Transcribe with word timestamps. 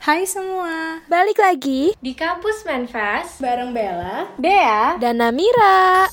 Hai 0.00 0.24
semua, 0.24 1.04
Balik 1.12 1.36
lagi 1.36 1.92
Di 2.00 2.16
kampus 2.16 2.64
Manfast 2.64 3.36
bareng 3.36 3.76
Bella. 3.76 4.32
Dea 4.40 4.96
dan 4.96 5.20
Namira. 5.20 6.08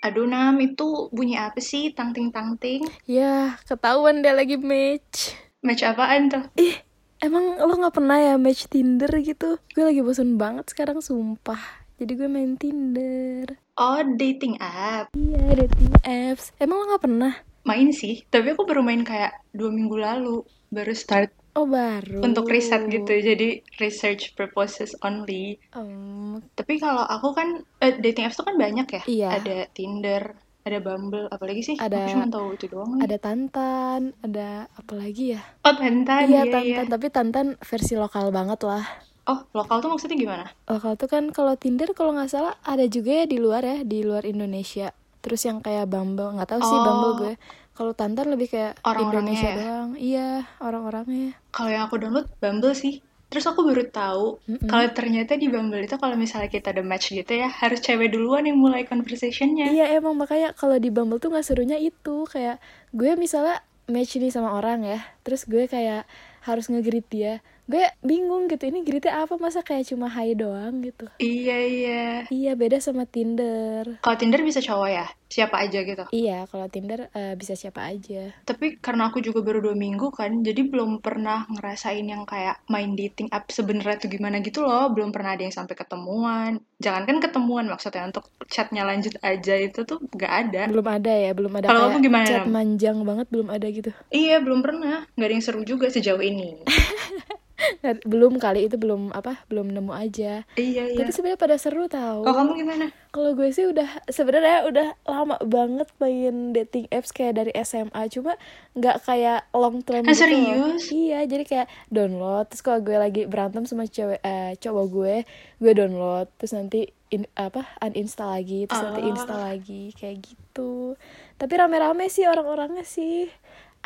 Aduh 0.00 0.24
Nam, 0.24 0.56
itu 0.64 1.12
bunyi 1.12 1.36
apa 1.36 1.60
sih? 1.60 1.92
Tang-ting-tang-ting? 1.92 2.88
Ya, 3.04 3.60
ketahuan 3.68 4.24
dia 4.24 4.32
lagi 4.32 4.56
match. 4.56 5.36
Match 5.60 5.84
apaan 5.84 6.32
tuh? 6.32 6.48
Ih, 6.56 6.80
emang 7.20 7.60
lo 7.60 7.76
nggak 7.76 7.92
pernah 7.92 8.16
ya 8.16 8.40
match 8.40 8.72
Tinder 8.72 9.12
gitu? 9.20 9.60
Gue 9.76 9.84
lagi 9.84 10.00
bosen 10.00 10.40
banget 10.40 10.72
sekarang, 10.72 11.04
sumpah. 11.04 11.60
Jadi 12.00 12.12
gue 12.16 12.24
main 12.24 12.56
Tinder. 12.56 13.52
Oh, 13.76 14.00
dating 14.16 14.56
app. 14.64 15.12
Iya, 15.12 15.68
dating 15.68 15.92
apps. 16.08 16.56
Emang 16.56 16.80
lo 16.80 16.88
nggak 16.88 17.04
pernah? 17.04 17.36
Main 17.66 17.90
sih, 17.90 18.22
tapi 18.30 18.54
aku 18.54 18.62
baru 18.62 18.82
main 18.86 19.02
kayak 19.02 19.32
dua 19.50 19.70
minggu 19.74 19.96
lalu. 19.98 20.36
Baru 20.70 20.92
start 20.94 21.30
Oh, 21.56 21.64
baru. 21.64 22.20
untuk 22.20 22.52
riset 22.52 22.84
gitu, 22.92 23.08
jadi 23.08 23.64
research 23.80 24.36
purposes 24.36 24.92
only. 25.00 25.56
Em, 25.72 26.36
Tapi 26.52 26.76
kalau 26.76 27.00
aku 27.00 27.32
kan, 27.32 27.48
eh, 27.80 27.96
dating 27.96 28.28
apps 28.28 28.36
tuh 28.36 28.44
kan 28.44 28.56
banyak 28.60 28.86
ya? 28.92 29.02
Iya. 29.08 29.28
Ada 29.40 29.56
Tinder, 29.72 30.22
ada 30.68 30.78
Bumble, 30.84 31.26
apalagi 31.32 31.62
sih? 31.64 31.76
Ada- 31.80 31.96
Aku 31.96 32.12
cuma 32.12 32.28
tahu 32.28 32.46
itu 32.60 32.66
doang. 32.68 32.90
lagi. 32.92 33.02
ada 33.08 33.16
Tantan, 33.16 34.00
ada 34.20 34.48
apa 34.68 34.92
lagi 35.00 35.24
ya? 35.32 35.40
Oh, 35.64 35.74
Tantan, 35.74 36.28
iya, 36.28 36.44
iya, 36.44 36.52
Tantan, 36.52 36.62
iya. 36.84 36.92
tapi 36.92 37.06
Tantan 37.08 37.46
versi 37.64 37.94
lokal 37.96 38.28
banget 38.28 38.60
lah. 38.68 38.84
Oh, 39.26 39.42
lokal 39.56 39.80
tuh 39.82 39.90
maksudnya 39.90 40.16
gimana? 40.20 40.44
Lokal 40.68 40.92
tuh 41.00 41.08
kan 41.08 41.24
kalau 41.32 41.56
Tinder 41.56 41.90
kalau 41.96 42.12
nggak 42.14 42.30
salah 42.30 42.54
ada 42.62 42.84
juga 42.86 43.24
ya 43.24 43.26
di 43.26 43.38
luar 43.40 43.62
ya, 43.64 43.78
di 43.82 44.04
luar 44.04 44.22
Indonesia. 44.28 44.92
Terus 45.26 45.42
yang 45.42 45.58
kayak 45.58 45.90
Bumble, 45.90 46.38
nggak 46.38 46.46
tahu 46.48 46.60
sih 46.62 46.78
Oh. 46.78 46.84
Bumble 46.86 47.12
gue. 47.18 47.32
Kalau 47.74 47.92
Tantan 47.92 48.30
lebih 48.30 48.46
kayak 48.48 48.78
Orang-orangnya 48.80 49.34
Indonesia 49.34 49.48
ya? 49.50 49.56
doang. 49.58 49.90
Iya, 49.98 50.28
orang-orangnya. 50.62 51.30
Kalau 51.50 51.68
yang 51.68 51.84
aku 51.84 51.98
download 51.98 52.30
Bumble 52.38 52.72
sih. 52.72 53.02
Terus 53.26 53.42
aku 53.42 53.66
baru 53.66 53.82
tahu 53.90 54.38
Mm-mm. 54.46 54.70
kalau 54.70 54.86
ternyata 54.94 55.34
di 55.34 55.50
Bumble 55.50 55.82
itu 55.82 55.98
kalau 55.98 56.14
misalnya 56.14 56.46
kita 56.46 56.70
ada 56.70 56.78
match 56.80 57.10
gitu 57.10 57.26
ya 57.34 57.50
harus 57.50 57.82
cewek 57.82 58.14
duluan 58.14 58.46
yang 58.46 58.54
mulai 58.54 58.86
conversationnya. 58.86 59.66
Iya 59.66 59.98
emang 59.98 60.14
makanya 60.14 60.54
kalau 60.54 60.78
di 60.78 60.94
Bumble 60.94 61.18
tuh 61.18 61.34
nggak 61.34 61.42
serunya 61.42 61.74
itu 61.74 62.22
kayak 62.30 62.62
gue 62.94 63.18
misalnya 63.18 63.66
match 63.90 64.14
nih 64.16 64.30
sama 64.30 64.54
orang 64.54 64.86
ya, 64.86 65.02
terus 65.26 65.42
gue 65.42 65.66
kayak 65.66 66.06
harus 66.46 66.70
nge-greet 66.70 67.10
dia. 67.10 67.42
Gue 67.66 67.82
bingung 67.98 68.46
gitu, 68.46 68.70
ini 68.70 68.86
greetnya 68.86 69.26
apa 69.26 69.34
masa 69.42 69.58
kayak 69.58 69.90
cuma 69.90 70.06
hai 70.06 70.38
doang 70.38 70.86
gitu. 70.86 71.10
Iya 71.18 71.58
iya. 71.66 72.06
Iya 72.30 72.52
beda 72.54 72.78
sama 72.78 73.10
Tinder. 73.10 73.98
Kalau 74.06 74.14
Tinder 74.14 74.38
bisa 74.46 74.62
cowok 74.62 74.86
ya, 74.86 75.06
siapa 75.26 75.58
aja 75.58 75.82
gitu. 75.82 76.04
Iya 76.08 76.46
kalau 76.46 76.66
Tinder 76.66 77.10
eh, 77.10 77.34
bisa 77.34 77.52
siapa 77.52 77.82
aja. 77.82 78.30
Tapi 78.42 78.78
karena 78.78 79.10
aku 79.10 79.18
juga 79.18 79.42
baru 79.42 79.58
dua 79.60 79.74
minggu 79.74 80.10
kan, 80.10 80.40
jadi 80.40 80.62
belum 80.62 80.98
pernah 80.98 81.44
ngerasain 81.50 82.02
yang 82.02 82.22
kayak 82.22 82.62
main 82.66 82.94
dating 82.94 83.26
app 83.28 83.50
sebenarnya 83.50 83.98
tuh 83.98 84.08
gimana 84.08 84.38
gitu 84.38 84.62
loh. 84.62 84.86
Belum 84.88 85.10
pernah 85.10 85.34
ada 85.34 85.42
yang 85.42 85.50
sampai 85.50 85.74
ketemuan. 85.74 86.62
Jangankan 86.78 87.18
ketemuan 87.18 87.66
maksudnya 87.66 88.06
untuk 88.06 88.30
chatnya 88.46 88.86
lanjut 88.86 89.18
aja 89.20 89.54
itu 89.56 89.82
tuh 89.82 89.98
gak 90.14 90.32
ada. 90.46 90.62
Belum 90.70 90.86
ada 90.86 91.10
ya, 91.10 91.34
belum 91.34 91.52
ada 91.58 91.66
Kalau 91.66 91.90
kamu 91.90 91.98
gimana, 92.00 92.26
chat 92.26 92.46
manjang 92.46 92.98
banget 93.02 93.26
belum 93.26 93.48
ada 93.50 93.66
gitu. 93.66 93.90
Iya 94.08 94.38
belum 94.38 94.62
pernah, 94.62 95.10
nggak 95.12 95.26
ada 95.26 95.34
yang 95.34 95.44
seru 95.44 95.62
juga 95.62 95.90
sejauh 95.90 96.22
ini. 96.22 96.62
Nggak- 97.56 98.04
belum 98.04 98.36
kali 98.36 98.68
itu 98.68 98.76
belum 98.76 99.16
apa 99.16 99.40
belum 99.48 99.72
nemu 99.72 99.88
aja 99.88 100.44
iya 100.54 100.82
iya. 100.86 100.98
tapi 101.00 101.08
sebenarnya 101.08 101.40
pada 101.40 101.56
seru 101.56 101.88
tahu 101.88 102.20
Kalau 102.20 102.36
kamu 102.36 102.52
gimana? 102.52 102.86
kalau 103.08 103.32
gue 103.32 103.48
sih 103.48 103.64
udah 103.64 103.88
sebenarnya 104.06 104.68
udah 104.68 104.86
lama 105.16 105.36
banget 105.40 105.88
main 105.96 106.34
dating 106.52 106.86
apps 106.88 107.10
kayak 107.10 107.36
dari 107.36 107.52
SMA 107.58 108.02
cuma 108.08 108.36
nggak 108.72 108.96
kayak 109.00 109.48
long 109.50 109.80
term 109.80 110.02
Ah, 110.02 110.10
gitu 110.10 110.22
loh. 110.22 110.22
serius? 110.22 110.82
iya 110.90 111.20
jadi 111.22 111.42
kayak 111.42 111.66
download 111.88 112.46
terus 112.46 112.60
kalau 112.60 112.78
gue 112.78 112.94
lagi 112.94 113.22
berantem 113.24 113.64
sama 113.64 113.84
cewek 113.86 114.20
eh, 114.20 114.54
cowok 114.56 114.86
gue 114.86 115.14
gue 115.58 115.72
download 115.72 116.28
terus 116.36 116.52
nanti 116.52 116.80
in, 117.08 117.24
apa 117.34 117.64
uninstall 117.80 118.34
lagi 118.34 118.64
terus 118.64 118.82
nanti 118.82 119.00
Oh. 119.00 119.08
install 119.08 119.40
lagi 119.48 119.82
kayak 119.92 120.18
gitu 120.20 120.98
tapi 121.34 121.52
rame-rame 121.54 122.06
sih 122.06 122.24
orang-orangnya 122.24 122.82
sih 122.82 123.30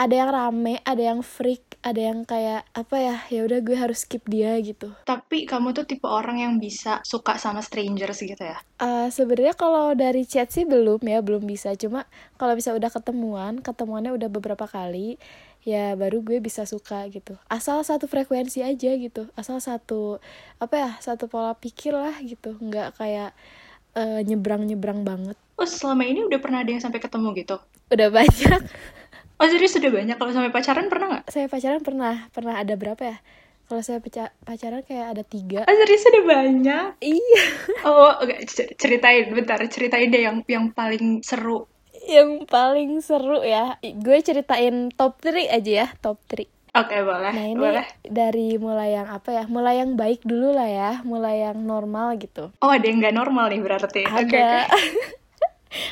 ada 0.00 0.14
yang 0.16 0.30
rame 0.32 0.80
ada 0.88 1.02
yang 1.12 1.20
freak 1.20 1.76
ada 1.84 2.00
yang 2.12 2.24
kayak 2.24 2.64
apa 2.72 2.96
ya 2.96 3.16
ya 3.28 3.40
udah 3.44 3.60
gue 3.60 3.76
harus 3.76 4.04
skip 4.04 4.24
dia 4.28 4.56
gitu. 4.60 4.92
Tapi 5.04 5.44
kamu 5.44 5.76
tuh 5.76 5.84
tipe 5.84 6.08
orang 6.08 6.40
yang 6.40 6.54
bisa 6.56 7.04
suka 7.04 7.36
sama 7.36 7.60
strangers 7.60 8.20
gitu 8.20 8.40
ya? 8.40 8.60
Eh, 8.80 9.08
sebenarnya 9.12 9.52
kalau 9.56 9.92
dari 9.92 10.24
chat 10.24 10.48
sih 10.52 10.64
belum 10.64 11.00
ya 11.04 11.20
belum 11.20 11.44
bisa. 11.44 11.72
Cuma 11.76 12.08
kalau 12.40 12.56
bisa 12.56 12.72
udah 12.72 12.88
ketemuan 12.88 13.60
ketemuannya 13.60 14.12
udah 14.16 14.28
beberapa 14.28 14.64
kali 14.64 15.20
ya 15.64 15.92
baru 15.96 16.24
gue 16.24 16.40
bisa 16.40 16.64
suka 16.64 17.04
gitu. 17.12 17.36
Asal 17.48 17.80
satu 17.84 18.08
frekuensi 18.08 18.64
aja 18.64 18.96
gitu. 18.96 19.28
Asal 19.36 19.60
satu 19.60 20.20
apa 20.60 20.74
ya 20.76 20.90
satu 21.00 21.28
pola 21.28 21.56
pikir 21.56 21.92
lah 21.92 22.16
gitu. 22.24 22.56
Nggak 22.56 22.96
kayak 22.96 23.32
nyebrang 24.24 24.64
nyebrang 24.64 25.04
banget. 25.04 25.36
Oh 25.60 25.68
selama 25.68 26.08
ini 26.08 26.24
udah 26.24 26.40
pernah 26.40 26.64
ada 26.64 26.72
yang 26.72 26.80
sampai 26.80 27.00
ketemu 27.04 27.36
gitu? 27.36 27.56
udah 27.90 28.08
banyak 28.08 28.60
Oh 29.40 29.48
serius 29.48 29.72
sudah 29.72 29.88
banyak? 29.88 30.14
Kalau 30.14 30.30
sampai 30.30 30.52
pacaran 30.52 30.86
pernah 30.86 31.06
nggak? 31.10 31.24
saya 31.26 31.46
pacaran 31.46 31.80
pernah 31.80 32.28
pernah 32.30 32.54
ada 32.54 32.74
berapa 32.74 33.00
ya 33.02 33.16
kalau 33.64 33.80
saya 33.80 33.98
paca- 33.98 34.34
pacaran 34.40 34.82
kayak 34.82 35.06
ada 35.10 35.22
tiga 35.24 35.60
Oh 35.62 35.76
serius 35.76 36.02
sudah 36.02 36.22
banyak? 36.24 36.86
iya 37.00 37.42
Oh 37.82 38.12
oke 38.18 38.36
C- 38.44 38.74
ceritain 38.74 39.30
bentar 39.30 39.56
ceritain 39.66 40.06
deh 40.06 40.20
yang 40.20 40.36
yang 40.46 40.68
paling 40.70 41.22
seru. 41.22 41.64
yang 42.02 42.44
paling 42.46 42.98
seru 42.98 43.40
ya 43.40 43.64
gue 43.80 44.18
ceritain 44.20 44.88
top 44.90 45.20
3 45.20 45.48
aja 45.48 45.72
ya 45.78 45.88
top 45.98 46.20
3 46.26 46.48
Oke 46.72 46.96
boleh 47.00 47.30
Nah 47.30 47.46
ini 47.46 47.58
boleh. 47.58 47.86
dari 48.04 48.54
mulai 48.56 48.94
yang 48.94 49.08
apa 49.08 49.30
ya, 49.32 49.44
mulai 49.46 49.78
yang 49.78 49.94
baik 49.94 50.22
dulu 50.22 50.50
lah 50.50 50.70
ya, 50.70 50.90
mulai 51.02 51.42
yang 51.42 51.58
normal 51.60 52.14
gitu. 52.14 52.54
Oh 52.56 52.70
ada 52.70 52.80
yang 52.80 53.02
nggak 53.02 53.10
normal 53.12 53.50
nih 53.50 53.58
berarti? 53.58 54.02
Ada. 54.04 54.22
oke. 54.22 54.38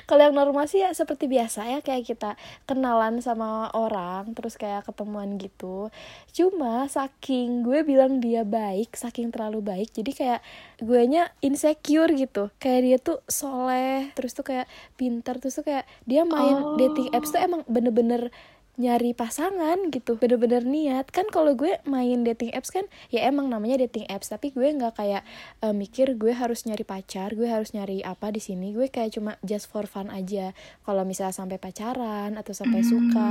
Kalau 0.05 0.27
yang 0.27 0.37
normal 0.37 0.67
sih 0.67 0.83
ya 0.83 0.91
seperti 0.91 1.31
biasa 1.31 1.65
ya 1.71 1.79
kayak 1.81 2.05
kita 2.05 2.31
kenalan 2.67 3.23
sama 3.23 3.71
orang 3.73 4.35
terus 4.35 4.59
kayak 4.59 4.85
ketemuan 4.87 5.39
gitu. 5.39 5.89
Cuma 6.35 6.85
saking 6.91 7.63
gue 7.63 7.87
bilang 7.87 8.19
dia 8.19 8.43
baik, 8.43 8.95
saking 8.99 9.31
terlalu 9.31 9.63
baik, 9.63 9.89
jadi 9.95 10.11
kayak 10.13 10.41
gue 10.83 11.03
nya 11.07 11.31
insecure 11.41 12.11
gitu. 12.15 12.51
Kayak 12.59 12.81
dia 12.83 12.97
tuh 12.99 13.19
soleh, 13.31 14.11
terus 14.15 14.35
tuh 14.35 14.47
kayak 14.47 14.67
pintar, 14.99 15.39
terus 15.39 15.59
tuh 15.59 15.67
kayak 15.67 15.87
dia 16.05 16.23
main 16.27 16.59
Oh. 16.59 16.75
dating 16.75 17.09
apps 17.15 17.31
tuh 17.31 17.39
emang 17.39 17.63
bener-bener 17.71 18.35
nyari 18.79 19.13
pasangan 19.13 19.91
gitu 19.91 20.15
bener-bener 20.17 20.63
niat. 20.63 21.11
Kan 21.11 21.27
kalau 21.29 21.59
gue 21.59 21.83
main 21.85 22.23
dating 22.23 22.55
apps 22.55 22.71
kan 22.71 22.87
ya 23.11 23.27
emang 23.27 23.51
namanya 23.51 23.85
dating 23.85 24.07
apps 24.07 24.31
tapi 24.31 24.55
gue 24.55 24.65
nggak 24.65 24.97
kayak 24.97 25.27
eh, 25.61 25.75
mikir 25.75 26.15
gue 26.15 26.31
harus 26.31 26.65
nyari 26.65 26.87
pacar 26.87 27.35
gue 27.35 27.51
harus 27.51 27.75
nyari 27.75 28.01
apa 28.07 28.31
di 28.31 28.39
sini. 28.39 28.71
Gue 28.71 28.89
kayak 28.89 29.19
cuma 29.19 29.35
just 29.43 29.67
for 29.67 29.85
fun 29.85 30.09
aja. 30.09 30.55
Kalau 30.87 31.03
misalnya 31.03 31.35
sampai 31.35 31.59
pacaran 31.59 32.39
atau 32.39 32.55
sampai 32.55 32.81
Hmm. 32.81 32.89
suka 32.89 33.31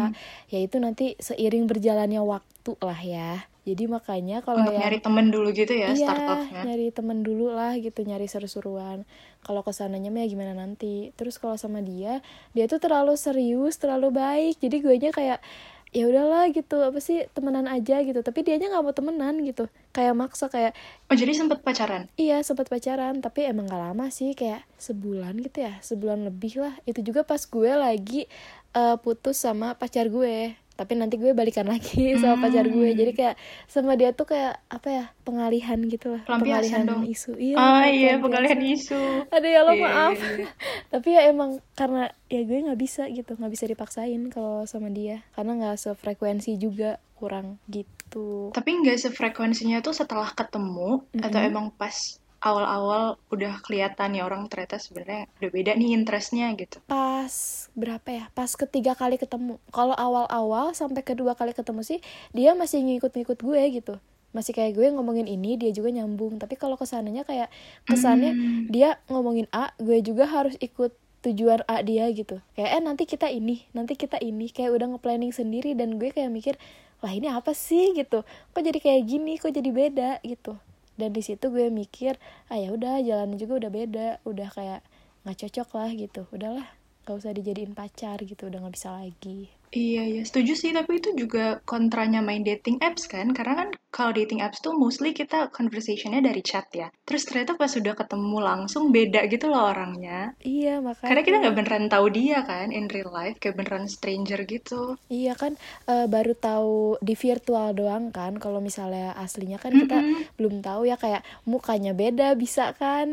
ya 0.52 0.60
itu 0.60 0.78
nanti 0.78 1.16
seiring 1.18 1.66
berjalannya 1.66 2.20
waktu 2.20 2.72
lah 2.84 3.00
ya 3.00 3.32
jadi 3.68 3.84
makanya 3.92 4.40
kalau 4.40 4.64
Untuk 4.64 4.80
yang 4.80 4.88
nyari 4.88 5.04
temen 5.04 5.28
dulu 5.28 5.52
gitu 5.52 5.76
ya 5.76 5.92
iya 5.92 6.08
start 6.08 6.24
off-nya. 6.24 6.62
nyari 6.64 6.88
temen 6.96 7.20
dulu 7.20 7.52
lah 7.52 7.76
gitu 7.76 8.00
nyari 8.02 8.24
seru-seruan. 8.26 9.04
Kalau 9.44 9.60
ke 9.60 9.76
sananya 9.76 10.08
mah 10.08 10.24
ya 10.24 10.32
gimana 10.32 10.56
nanti. 10.56 11.12
Terus 11.20 11.36
kalau 11.36 11.60
sama 11.60 11.84
dia 11.84 12.24
dia 12.56 12.66
tuh 12.66 12.80
terlalu 12.80 13.20
serius 13.20 13.76
terlalu 13.76 14.16
baik. 14.16 14.56
Jadi 14.58 14.76
gue 14.80 14.96
nya 14.98 15.12
kayak 15.12 15.44
ya 15.92 16.04
udahlah 16.08 16.48
gitu. 16.52 16.80
Apa 16.80 17.00
sih 17.04 17.28
temenan 17.36 17.68
aja 17.68 18.00
gitu. 18.00 18.24
Tapi 18.24 18.40
dia 18.42 18.56
nya 18.56 18.72
nggak 18.72 18.84
mau 18.84 18.96
temenan 18.96 19.36
gitu. 19.44 19.68
Kayak 19.92 20.16
maksa 20.16 20.48
kayak 20.48 20.72
Oh 21.12 21.16
jadi 21.16 21.36
sempet 21.36 21.60
pacaran? 21.60 22.08
iya 22.16 22.40
sempat 22.40 22.72
pacaran. 22.72 23.20
Tapi 23.20 23.52
emang 23.52 23.68
gak 23.68 23.84
lama 23.92 24.08
sih 24.08 24.32
kayak 24.32 24.64
sebulan 24.80 25.36
gitu 25.44 25.68
ya. 25.68 25.76
Sebulan 25.84 26.24
lebih 26.24 26.64
lah. 26.64 26.76
Itu 26.88 27.04
juga 27.04 27.28
pas 27.28 27.44
gue 27.44 27.72
lagi 27.76 28.32
eh, 28.72 28.96
putus 29.04 29.44
sama 29.44 29.76
pacar 29.76 30.08
gue 30.08 30.56
tapi 30.78 30.94
nanti 30.94 31.18
gue 31.18 31.34
balikan 31.34 31.66
lagi 31.66 32.14
sama 32.22 32.48
pacar 32.48 32.70
gue 32.70 32.90
jadi 32.94 33.12
kayak 33.12 33.36
sama 33.66 33.98
dia 33.98 34.14
tuh 34.14 34.30
kayak 34.30 34.62
apa 34.70 34.88
ya 34.88 35.06
pengalihan 35.26 35.82
gitu 35.84 36.14
lah 36.14 36.22
pengalihan 36.24 36.86
dong. 36.86 37.04
isu 37.04 37.34
iya 37.36 37.58
oh 37.58 37.84
iya 37.84 38.14
pengalihan 38.16 38.62
isu. 38.62 39.26
aduh 39.28 39.50
ya 39.50 39.62
lo 39.66 39.74
Iya, 39.74 39.82
maaf 39.84 40.16
iya, 40.16 40.30
iya. 40.38 40.48
tapi 40.94 41.08
ya 41.12 41.22
emang 41.26 41.58
karena 41.74 42.14
ya 42.30 42.42
gue 42.46 42.58
nggak 42.64 42.80
bisa 42.80 43.10
gitu 43.10 43.34
nggak 43.34 43.52
bisa 43.52 43.66
dipaksain 43.66 44.22
kalau 44.30 44.64
sama 44.64 44.88
dia 44.88 45.26
karena 45.34 45.58
nggak 45.58 45.78
sefrekuensi 45.78 46.56
juga 46.56 47.02
kurang 47.18 47.58
gitu 47.68 48.54
Tapi 48.54 48.70
nggak 48.78 49.02
sefrekuensinya 49.02 49.82
tuh 49.82 49.92
setelah 49.92 50.30
ketemu 50.32 51.02
atau 51.18 51.40
Mm-mm. 51.42 51.50
emang 51.50 51.68
pas 51.74 52.22
awal-awal 52.38 53.18
udah 53.34 53.60
kelihatan 53.66 54.14
ya 54.14 54.24
orang 54.26 54.46
ternyata 54.46 54.78
sebenarnya 54.78 55.26
udah 55.42 55.50
beda 55.50 55.72
nih 55.74 55.90
interestnya 55.98 56.54
gitu. 56.54 56.78
pas 56.86 57.66
berapa 57.74 58.10
ya? 58.10 58.26
Pas 58.34 58.54
ketiga 58.54 58.94
kali 58.94 59.18
ketemu. 59.18 59.58
Kalau 59.74 59.94
awal-awal 59.98 60.74
sampai 60.74 61.02
kedua 61.02 61.34
kali 61.34 61.54
ketemu 61.54 61.82
sih 61.82 62.00
dia 62.34 62.54
masih 62.54 62.82
ngikut-ngikut 62.86 63.42
gue 63.42 63.62
gitu. 63.82 63.96
Masih 64.34 64.54
kayak 64.54 64.78
gue 64.78 64.88
ngomongin 64.94 65.26
ini 65.26 65.58
dia 65.58 65.74
juga 65.74 65.90
nyambung. 65.90 66.38
Tapi 66.38 66.58
kalau 66.58 66.78
ke 66.78 66.86
sananya 66.86 67.26
kayak 67.26 67.50
kesannya 67.90 68.34
Hmm. 68.34 68.70
dia 68.70 69.02
ngomongin 69.10 69.50
A 69.50 69.74
gue 69.82 69.98
juga 70.06 70.30
harus 70.30 70.54
ikut 70.62 70.94
tujuan 71.26 71.66
A 71.66 71.82
dia 71.82 72.06
gitu. 72.14 72.38
Kayak 72.54 72.70
eh 72.78 72.82
nanti 72.86 73.04
kita 73.10 73.28
ini 73.34 73.66
nanti 73.74 73.98
kita 73.98 74.22
ini. 74.22 74.54
Kayak 74.54 74.78
udah 74.78 74.88
nge-planning 74.98 75.34
sendiri 75.34 75.74
dan 75.74 75.98
gue 75.98 76.14
kayak 76.14 76.30
mikir 76.30 76.56
wah 77.02 77.10
ini 77.10 77.30
apa 77.34 77.54
sih? 77.58 77.98
Gitu. 77.98 78.22
Kok 78.54 78.62
jadi 78.62 78.78
kayak 78.78 79.02
gini? 79.10 79.42
Kok 79.42 79.54
jadi 79.54 79.70
beda? 79.74 80.10
Gitu 80.22 80.54
dan 81.00 81.14
di 81.14 81.22
situ 81.22 81.54
gue 81.54 81.70
mikir 81.70 82.18
ah 82.52 82.58
ya 82.58 82.74
udah 82.74 83.00
jalan 83.06 83.38
juga 83.38 83.54
udah 83.66 83.72
beda 83.72 84.08
udah 84.26 84.50
kayak 84.52 84.82
nggak 85.24 85.38
cocok 85.46 85.70
lah 85.78 85.90
gitu 85.94 86.22
udahlah 86.34 86.68
gak 87.08 87.16
usah 87.24 87.32
dijadiin 87.32 87.72
pacar 87.72 88.20
gitu 88.20 88.52
udah 88.52 88.60
nggak 88.60 88.76
bisa 88.76 88.92
lagi 88.92 89.48
Iya, 89.68 90.02
iya, 90.08 90.22
setuju 90.24 90.54
sih. 90.56 90.72
Tapi 90.72 91.04
itu 91.04 91.10
juga 91.12 91.60
kontranya 91.68 92.24
main 92.24 92.40
dating 92.40 92.80
apps 92.80 93.04
kan? 93.12 93.36
Karena 93.36 93.54
kan 93.60 93.70
kalau 93.98 94.12
dating 94.20 94.40
apps 94.46 94.60
tuh 94.66 94.74
mostly 94.84 95.10
kita 95.20 95.40
conversationnya 95.58 96.22
dari 96.28 96.42
chat 96.50 96.68
ya. 96.82 96.88
Terus 97.08 97.24
ternyata 97.28 97.52
pas 97.62 97.72
sudah 97.76 97.94
ketemu 98.02 98.38
langsung 98.50 98.84
beda 98.96 99.22
gitu 99.34 99.46
loh 99.52 99.64
orangnya. 99.74 100.20
iya 100.54 100.74
makanya 100.88 101.08
Karena 101.08 101.22
kita 101.26 101.36
nggak 101.42 101.58
beneran 101.58 101.86
tahu 101.94 102.08
dia 102.18 102.38
kan 102.50 102.68
in 102.78 102.86
real 102.96 103.12
life, 103.20 103.38
kayak 103.42 103.58
beneran 103.60 103.86
stranger 103.96 104.40
gitu. 104.54 104.80
Iya 105.16 105.32
kan 105.42 105.54
eh, 105.92 106.06
baru 106.14 106.32
tahu 106.46 106.72
di 107.08 107.14
virtual 107.24 107.68
doang 107.80 108.06
kan 108.18 108.34
kalau 108.44 108.60
misalnya 108.68 109.16
aslinya 109.24 109.58
kan 109.64 109.74
kita 109.82 109.96
Mm-mm. 109.96 110.28
belum 110.38 110.56
tahu 110.66 110.82
ya 110.92 110.96
kayak 111.04 111.22
mukanya 111.52 111.92
beda 112.02 112.26
bisa 112.42 112.64
kan 112.80 113.08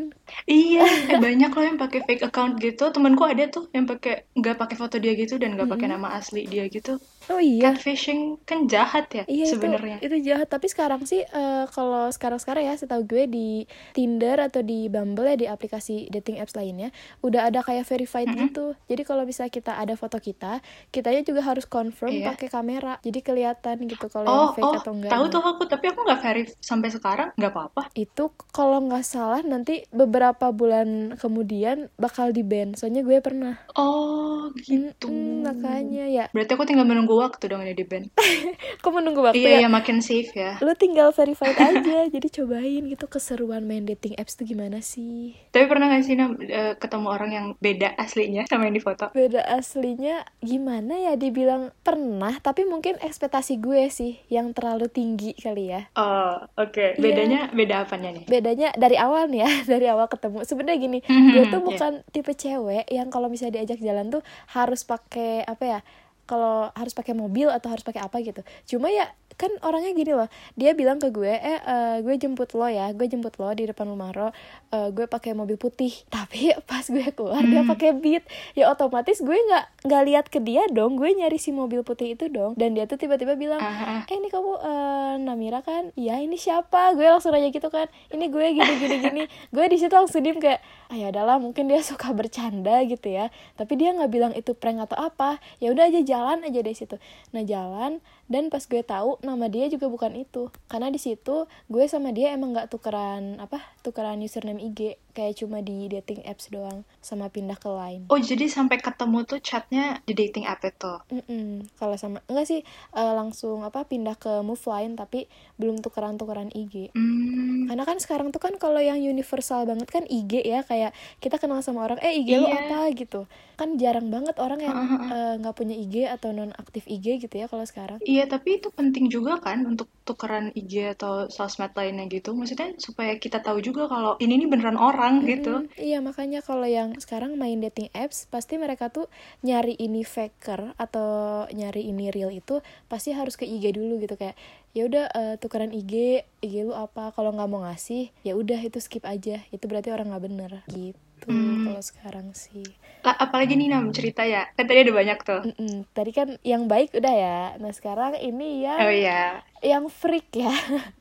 Iya, 0.51 0.81
eh, 1.11 1.19
banyak 1.25 1.51
loh 1.57 1.65
yang 1.69 1.79
pakai 1.83 2.01
fake 2.07 2.23
account 2.29 2.53
gitu. 2.65 2.83
Temenku 2.95 3.23
ada 3.33 3.45
tuh 3.55 3.65
yang 3.77 3.87
pakai 3.91 4.13
nggak 4.39 4.57
pakai 4.61 4.77
foto 4.81 4.97
dia 5.03 5.13
gitu 5.23 5.35
dan 5.43 5.51
nggak 5.57 5.71
pakai 5.73 5.87
Mm-mm. 5.87 5.95
nama 5.95 6.09
asli 6.19 6.41
dia 6.53 6.65
gitu. 6.77 6.91
oh 7.31 7.41
iya 7.41 7.65
Catfishing 7.65 8.21
kan 8.49 8.61
jahat 8.73 9.07
ya 9.19 9.25
Iya 9.33 9.47
itu 9.53 9.53
sebenarnya. 9.53 9.99
itu 10.05 10.17
jahat 10.29 10.49
tapi 10.55 10.67
sekarang 10.75 11.03
sih 11.07 11.23
eh, 11.23 11.65
kalau 11.71 12.11
sekarang-sekarang 12.11 12.63
ya 12.67 12.75
setahu 12.75 13.03
gue 13.07 13.25
di 13.31 13.49
Tinder 13.95 14.37
atau 14.43 14.61
di 14.61 14.91
Bumble 14.91 15.31
ya 15.33 15.37
di 15.39 15.47
aplikasi 15.47 16.11
dating 16.11 16.43
apps 16.43 16.55
lainnya 16.59 16.91
udah 17.23 17.41
ada 17.49 17.61
kayak 17.63 17.87
verified 17.87 18.29
Mm-mm. 18.29 18.51
gitu. 18.51 18.67
Jadi 18.91 19.03
kalau 19.07 19.23
bisa 19.25 19.47
kita 19.49 19.79
ada 19.79 19.95
foto 19.95 20.19
kita, 20.19 20.59
kitanya 20.91 21.23
juga 21.23 21.41
harus 21.47 21.65
confirm 21.65 22.11
Iya. 22.13 22.27
pakai 22.29 22.49
kamera. 22.51 22.99
Jadi 23.01 23.19
kelihatan 23.23 23.77
gitu 23.87 24.07
kalau 24.11 24.27
yang 24.29 24.45
Oh, 24.45 24.51
fake 24.51 24.65
oh, 24.67 24.75
atau 24.75 24.93
tahu 25.09 25.25
enggaknya. 25.25 25.33
tuh 25.33 25.41
aku, 25.45 25.63
tapi 25.71 25.85
aku 25.93 26.01
nggak 26.07 26.21
verif 26.25 26.49
sampai 26.61 26.89
sekarang, 26.91 27.29
nggak 27.39 27.53
apa-apa. 27.55 27.83
Itu 27.95 28.25
kalau 28.51 28.79
nggak 28.87 29.05
salah 29.07 29.41
nanti 29.47 29.85
beberapa 29.93 30.51
bulan 30.51 31.15
kemudian 31.23 31.77
bakal 31.97 32.35
di 32.35 32.43
ban. 32.43 32.75
Soalnya 32.75 33.03
gue 33.07 33.19
pernah. 33.23 33.55
Oh, 33.77 34.51
gitu. 34.59 35.07
Mm-mm, 35.11 35.43
makanya 35.47 36.05
ya. 36.09 36.25
Berarti 36.35 36.53
aku 36.55 36.65
tinggal 36.67 36.87
menunggu 36.87 37.15
waktu 37.19 37.45
dong 37.51 37.63
ini 37.63 37.75
di 37.75 37.85
band. 37.87 38.07
Kok 38.83 38.93
menunggu 38.95 39.21
waktu 39.23 39.39
Iya, 39.39 39.49
ya? 39.49 39.59
iya 39.65 39.69
makin 39.71 39.99
safe 40.03 40.31
ya. 40.35 40.54
Lu 40.61 40.73
tinggal 40.75 41.11
verified 41.11 41.55
aja. 41.55 42.07
Jadi 42.15 42.29
cobain 42.31 42.83
gitu 42.85 43.07
keseruan 43.07 43.65
main 43.65 43.83
dating 43.83 44.15
apps 44.15 44.35
tuh 44.35 44.45
gimana 44.45 44.79
sih? 44.79 45.35
Tapi 45.51 45.65
pernah 45.65 45.89
nggak 45.89 46.03
sih 46.03 46.15
Nam, 46.15 46.37
eh, 46.39 46.75
ketemu 46.75 47.07
orang 47.09 47.31
yang 47.31 47.47
beda 47.59 47.97
aslinya 47.97 48.45
sama 48.47 48.67
yang 48.67 48.77
di 48.77 48.83
foto? 48.83 49.09
Beda 49.11 49.41
aslinya 49.47 50.23
gimana 50.39 50.99
ya 51.01 51.15
dibilang 51.15 51.73
pernah, 51.81 52.37
tapi 52.39 52.63
mungkin 52.65 52.99
ekspektasi 52.99 53.59
gue 53.59 53.89
sih 53.89 54.21
yang 54.29 54.53
terlalu 54.53 54.87
tinggi 54.87 55.33
kali 55.35 55.71
ya. 55.71 55.89
Oh, 55.95 56.39
oke. 56.57 56.95
Iya. 56.95 57.01
Bedanya 57.01 57.41
beda 57.51 57.87
apanya 57.87 58.11
nih? 58.13 58.25
Bedanya 58.27 58.69
dari 58.75 58.97
awal 58.97 59.27
nih 59.29 59.41
ya, 59.43 59.51
dari 59.73 59.87
awal 59.87 60.07
ketemu. 60.07 60.45
Sebenarnya 60.45 60.79
gini, 60.79 60.99
Mhm, 61.05 61.31
gue 61.31 61.45
tuh 61.49 61.61
iya. 61.61 61.67
bukan 61.67 61.93
tipe 62.11 62.33
cewek 62.33 62.85
yang 62.89 63.09
kalau 63.09 63.27
misalnya 63.27 63.63
diajak 63.63 63.81
jalan 63.81 64.11
tuh 64.11 64.23
harus 64.51 64.83
pakai 64.83 65.43
apa 65.43 65.65
ya? 65.65 65.81
Kalau 66.25 66.73
harus 66.73 66.93
pakai 66.93 67.13
mobil 67.13 67.47
atau 67.47 67.69
harus 67.69 67.83
pakai 67.83 68.01
apa 68.01 68.21
gitu. 68.21 68.41
Cuma 68.67 68.89
ya 68.89 69.09
kan 69.35 69.51
orangnya 69.61 69.91
gini 69.93 70.15
loh. 70.15 70.31
Dia 70.55 70.73
bilang 70.73 70.97
ke 70.97 71.11
gue 71.11 71.27
eh 71.29 71.59
eh, 71.59 71.97
gue 72.01 72.15
jemput 72.15 72.55
lo 72.55 72.65
ya 72.65 72.91
gue 72.91 73.03
jemput 73.05 73.35
lo 73.35 73.51
di 73.51 73.65
depan 73.65 73.85
rumah 73.85 74.11
lo 74.11 74.29
Eh, 74.71 74.91
gue 74.91 75.07
pakai 75.07 75.33
mobil 75.33 75.55
putih. 75.55 75.91
Tapi 76.15 76.51
pas 76.65 76.83
gue 76.83 77.07
keluar 77.11 77.43
dia 77.43 77.61
Hmm. 77.61 77.71
pakai 77.71 77.95
beat. 77.95 78.25
Ya 78.53 78.69
otomatis 78.69 79.19
gue 79.19 79.35
nggak 79.35 79.87
nggak 79.87 80.03
lihat 80.05 80.27
ke 80.29 80.39
dia 80.39 80.67
dong. 80.69 80.95
Gue 80.95 81.13
nyari 81.13 81.37
si 81.37 81.51
mobil 81.51 81.83
putih 81.83 82.15
itu 82.15 82.27
dong. 82.27 82.55
Dan 82.55 82.75
dia 82.75 82.85
tuh 82.85 82.97
tiba-tiba 82.97 83.35
bilang 83.35 83.59
ah. 83.59 84.03
eh 84.03 84.15
ini 84.15 84.27
kamu 84.29 84.53
eh, 84.59 85.15
Namira 85.21 85.61
kan? 85.61 85.95
Iya 85.95 86.19
ini 86.19 86.35
siapa? 86.35 86.95
Gue 86.95 87.07
langsung 87.07 87.31
aja 87.31 87.47
gitu 87.47 87.69
kan. 87.69 87.87
Ini 88.11 88.27
gue 88.27 88.47
gini 88.53 88.75
gini 88.77 88.97
gini. 89.01 89.23
Gue 89.55 89.67
di 89.67 89.79
situ 89.79 89.91
langsung 89.91 90.23
diem 90.23 90.39
kayak 90.39 90.59
ah 90.91 90.97
ya 90.97 91.11
adalah 91.11 91.39
mungkin 91.39 91.67
dia 91.67 91.79
suka 91.81 92.11
bercanda 92.11 92.83
gitu 92.83 93.07
ya. 93.09 93.31
Tapi 93.55 93.73
dia 93.75 93.91
nggak 93.91 94.11
bilang 94.11 94.33
itu 94.35 94.53
prank 94.53 94.83
atau 94.83 94.99
apa. 95.01 95.39
Ya 95.59 95.71
udah 95.71 95.87
aja 95.87 96.01
jalan 96.15 96.47
aja 96.47 96.61
dari 96.63 96.77
situ. 96.79 96.97
Nah 97.35 97.43
jalan 97.43 97.99
dan 98.27 98.49
pas 98.49 98.63
gue 98.63 98.81
tahu 98.81 99.21
nama 99.21 99.47
dia 99.47 99.67
juga 99.67 99.87
bukan 99.87 100.15
itu 100.15 100.49
karena 100.67 100.89
di 100.89 100.97
situ 100.97 101.45
gue 101.67 101.85
sama 101.85 102.11
dia 102.11 102.31
emang 102.31 102.53
nggak 102.53 102.69
tukeran 102.69 103.37
apa 103.37 103.61
tukeran 103.81 104.19
username 104.19 104.61
IG 104.63 104.81
kayak 105.11 105.37
cuma 105.37 105.61
di 105.61 105.87
dating 105.87 106.25
apps 106.25 106.49
doang 106.49 106.83
sama 106.99 107.29
pindah 107.29 107.55
ke 107.55 107.69
line 107.69 108.03
Oh, 108.07 108.19
jadi 108.19 108.47
sampai 108.47 108.79
ketemu 108.79 109.23
tuh 109.23 109.39
chatnya 109.39 110.03
di 110.03 110.13
dating 110.13 110.43
app 110.45 110.59
itu. 110.61 110.91
Mm-mm. 111.09 111.71
Kalau 111.75 111.95
sama 111.95 112.19
enggak 112.27 112.47
sih 112.47 112.61
eh, 112.91 113.13
langsung 113.15 113.63
apa 113.63 113.85
pindah 113.85 114.15
ke 114.15 114.41
move 114.41 114.61
line 114.65 114.95
tapi 114.95 115.27
belum 115.55 115.79
tukeran-tukeran 115.79 116.51
IG. 116.51 116.91
Hmm. 116.91 117.67
Karena 117.67 117.85
kan 117.85 117.97
sekarang 117.97 118.29
tuh 118.29 118.39
kan 118.39 118.57
kalau 118.57 118.79
yang 118.79 118.99
universal 118.99 119.63
banget 119.65 119.87
kan 119.89 120.03
IG 120.05 120.43
ya 120.43 120.63
kayak 120.63 120.91
kita 121.19 121.37
kenal 121.37 121.61
sama 121.61 121.85
orang 121.85 122.01
eh 122.01 122.17
IG 122.17 122.35
lo 122.37 122.47
Iya. 122.47 122.59
apa 122.67 122.91
gitu. 122.93 123.21
Kan 123.55 123.77
jarang 123.77 124.09
banget 124.09 124.35
orang 124.37 124.59
yang 124.61 124.75
Ah, 124.75 124.83
ah, 124.83 124.91
ah. 124.91 125.09
eh, 125.09 125.35
nggak 125.39 125.55
punya 125.55 125.75
IG 125.75 125.95
atau 126.09 126.31
non 126.31 126.51
aktif 126.53 126.85
IG 126.87 127.21
gitu 127.21 127.35
ya 127.35 127.47
kalau 127.47 127.63
sekarang. 127.63 128.03
Iya, 128.15 128.31
tapi 128.31 128.63
itu 128.63 128.71
penting 128.71 129.11
juga 129.11 129.43
kan 129.43 129.67
untuk 129.67 129.91
tukeran 130.07 130.55
IG 130.55 130.95
atau 130.95 131.27
sosmed 131.27 131.75
lainnya 131.75 132.07
gitu. 132.07 132.31
Maksudnya 132.31 132.71
supaya 132.79 133.19
kita 133.19 133.43
tahu 133.43 133.59
juga 133.59 133.91
kalau 133.91 134.15
ini 134.23 134.39
nih 134.39 134.49
beneran 134.55 134.79
orang 134.79 135.27
gitu. 135.27 135.67
Mm-mm. 135.67 135.75
Iya 135.75 135.99
makanya 135.99 136.39
kalau 136.47 136.63
yang 136.63 136.95
sekarang 137.03 137.35
main 137.35 137.59
dating 137.59 137.91
apps 137.91 138.31
pasti 138.31 138.55
mereka 138.55 138.87
tuh 138.95 139.11
nyari 139.43 139.75
ini 139.83 140.07
faker 140.07 140.79
atau 140.79 141.09
nyari 141.51 141.91
ini 141.91 142.15
real 142.15 142.31
itu 142.31 142.63
pasti 142.87 143.11
harus 143.11 143.35
ke 143.35 143.43
IG 143.43 143.75
dulu 143.75 143.99
gitu 143.99 144.15
kayak 144.15 144.39
ya 144.79 144.87
udah 144.87 145.05
eh, 145.11 145.35
tukeran 145.43 145.75
IG 145.75 146.23
IG 146.39 146.55
lu 146.67 146.75
apa 146.75 147.11
kalau 147.15 147.35
nggak 147.35 147.51
mau 147.51 147.67
ngasih 147.67 148.15
ya 148.23 148.39
udah 148.39 148.59
itu 148.63 148.79
skip 148.79 149.03
aja 149.07 149.43
itu 149.51 149.65
berarti 149.67 149.91
orang 149.91 150.15
nggak 150.15 150.25
bener 150.27 150.51
gitu 150.71 150.99
Hmm. 151.27 151.65
kalau 151.67 151.83
sekarang 151.83 152.27
sih 152.33 152.65
apalagi 153.05 153.53
nih 153.55 153.69
Nam 153.69 153.93
cerita 153.93 154.25
ya. 154.25 154.49
Kan 154.53 154.65
tadi 154.65 154.81
ada 154.81 154.93
banyak 154.93 155.19
tuh. 155.21 155.41
Mm-mm. 155.45 155.85
tadi 155.91 156.11
kan 156.11 156.29
yang 156.41 156.65
baik 156.65 156.93
udah 156.93 157.15
ya 157.15 157.39
nah 157.59 157.69
sekarang 157.69 158.17
ini 158.17 158.65
yang 158.65 158.81
Oh 158.81 158.89
iya. 158.89 159.45
yang 159.61 159.85
freak 159.87 160.29
ya 160.33 160.49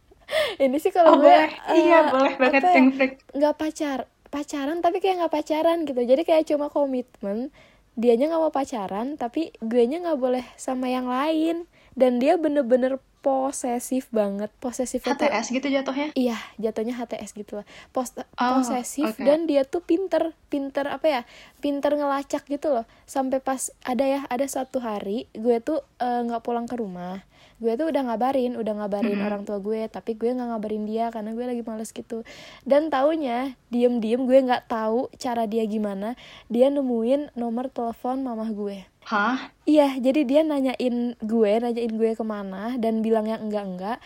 ini 0.58 0.76
sih 0.78 0.92
Oh, 0.92 0.96
kalau 0.96 1.12
gue 1.18 1.28
boleh. 1.28 1.48
Iya, 1.70 1.98
eh, 1.98 2.04
boleh 2.10 2.34
banget 2.36 2.62
ya, 2.62 2.72
yang 2.74 2.90
freak. 2.92 3.14
nggak 3.32 3.56
pacar 3.56 4.00
pacaran 4.28 4.78
tapi 4.80 4.98
kayak 4.98 5.16
nggak 5.20 5.34
pacaran 5.34 5.78
gitu 5.84 6.02
jadi 6.02 6.22
kayak 6.22 6.44
cuma 6.46 6.68
komitmen 6.68 7.54
dianya 7.94 8.26
nggak 8.28 8.42
mau 8.42 8.50
pacaran 8.50 9.14
tapi 9.14 9.54
gue 9.62 9.84
nya 9.86 10.02
nggak 10.02 10.18
boleh 10.18 10.42
sama 10.56 10.90
yang 10.90 11.06
lain 11.06 11.70
dan 11.94 12.18
dia 12.18 12.36
bener-bener 12.36 12.98
posesif 13.24 14.12
banget 14.12 14.52
posesifnya 14.60 15.16
tuh 15.16 15.26
HTS 15.26 15.48
gitu 15.50 15.68
jatuhnya. 15.70 16.12
iya 16.14 16.36
jatuhnya 16.58 16.94
HTS 16.94 17.32
gitu 17.34 17.58
lah 17.58 17.66
Pos- 17.90 18.12
Oh, 18.36 18.60
posesif 18.60 19.16
oke. 19.16 19.24
dan 19.24 19.48
dia 19.48 19.64
tuh 19.64 19.80
pinter 19.80 20.36
pinter 20.48 20.86
apa 20.86 21.08
ya 21.08 21.22
pinter 21.58 21.96
ngelacak 21.96 22.44
gitu 22.46 22.70
loh 22.70 22.86
sampai 23.06 23.40
pas 23.40 23.58
ada 23.82 24.04
ya 24.04 24.20
ada 24.28 24.44
satu 24.44 24.78
hari 24.78 25.26
gue 25.32 25.58
tuh 25.58 25.80
eh, 25.98 26.22
nggak 26.22 26.44
pulang 26.44 26.68
ke 26.68 26.76
rumah 26.76 27.24
gue 27.56 27.72
tuh 27.74 27.88
udah 27.88 28.04
ngabarin 28.04 28.54
udah 28.54 28.74
ngabarin 28.76 29.16
Mm-mm. 29.16 29.24
orang 29.24 29.42
tua 29.42 29.58
gue 29.58 29.88
tapi 29.88 30.14
gue 30.14 30.30
nggak 30.30 30.50
ngabarin 30.52 30.84
dia 30.84 31.08
karena 31.08 31.32
gue 31.32 31.46
lagi 31.46 31.64
males 31.64 31.90
gitu 31.90 32.28
dan 32.62 32.90
taunya 32.90 33.56
diem 33.70 33.98
diem 33.98 34.20
gue 34.22 34.36
nggak 34.42 34.68
tahu 34.68 35.08
cara 35.16 35.48
dia 35.48 35.64
gimana 35.64 36.20
dia 36.48 36.68
nemuin 36.68 37.32
nomor 37.34 37.70
telepon 37.70 38.20
mamah 38.20 38.52
gue 38.52 38.84
Hah? 39.08 39.52
Iya, 39.68 40.00
jadi 40.00 40.22
dia 40.24 40.42
nanyain 40.44 41.16
gue, 41.20 41.52
nanyain 41.60 41.94
gue 41.94 42.12
ke 42.16 42.24
mana 42.24 42.76
dan 42.80 43.04
bilang 43.04 43.28
yang 43.28 43.44
enggak-enggak 43.48 44.00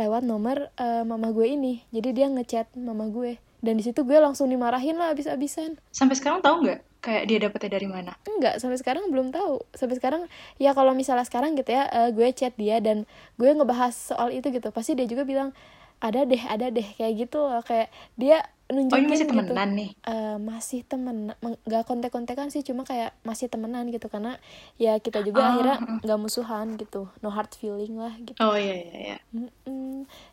lewat 0.00 0.24
nomor 0.24 0.72
eh, 0.80 1.04
mama 1.04 1.32
gue 1.32 1.44
ini. 1.44 1.84
Jadi 1.92 2.08
dia 2.16 2.26
ngechat 2.32 2.72
mama 2.76 3.08
gue. 3.12 3.36
Dan 3.60 3.76
di 3.76 3.84
situ 3.84 4.08
gue 4.08 4.16
langsung 4.16 4.48
dimarahin 4.48 4.96
lah 4.96 5.12
abis-abisan. 5.12 5.76
Sampai 5.92 6.16
sekarang 6.16 6.40
tahu 6.40 6.64
nggak 6.64 6.80
kayak 7.04 7.24
dia 7.28 7.38
dapetnya 7.40 7.70
dari 7.76 7.88
mana? 7.88 8.12
Enggak, 8.24 8.56
sampai 8.56 8.80
sekarang 8.80 9.12
belum 9.12 9.32
tahu. 9.36 9.60
Sampai 9.76 10.00
sekarang 10.00 10.22
ya 10.56 10.72
kalau 10.72 10.96
misalnya 10.96 11.28
sekarang 11.28 11.52
gitu 11.60 11.76
ya, 11.76 11.84
eh, 11.92 12.10
gue 12.16 12.28
chat 12.32 12.56
dia 12.56 12.80
dan 12.80 13.04
gue 13.36 13.50
ngebahas 13.52 13.92
soal 13.92 14.32
itu 14.32 14.48
gitu. 14.48 14.72
Pasti 14.72 14.96
dia 14.96 15.04
juga 15.04 15.28
bilang 15.28 15.52
ada 16.00 16.24
deh, 16.24 16.40
ada 16.48 16.72
deh 16.72 16.88
kayak 16.96 17.28
gitu 17.28 17.44
loh. 17.44 17.60
Kayak 17.60 17.92
dia 18.16 18.48
nunjukin 18.70 19.02
ini 19.02 19.10
masih 19.10 19.26
gitu. 19.26 19.34
temenan 19.34 19.70
nih. 19.74 19.90
Eh, 20.06 20.36
masih 20.38 20.80
temen 20.86 21.34
nggak 21.66 21.84
kontek-kontekan 21.84 22.48
sih 22.48 22.62
cuma 22.62 22.86
kayak 22.86 23.12
masih 23.22 23.50
temenan 23.50 23.90
gitu 23.90 24.06
karena 24.06 24.38
ya 24.78 24.96
kita 24.96 25.26
juga 25.26 25.42
Ah, 25.42 25.48
akhirnya 25.52 25.76
nggak 26.06 26.18
musuhan 26.18 26.78
gitu 26.78 27.10
no 27.20 27.28
hard 27.28 27.50
feeling 27.52 27.98
lah 27.98 28.14
gitu 28.22 28.38
Oh 28.38 28.54
iya 28.54 28.74
iya 28.78 28.96
iya. 28.96 29.16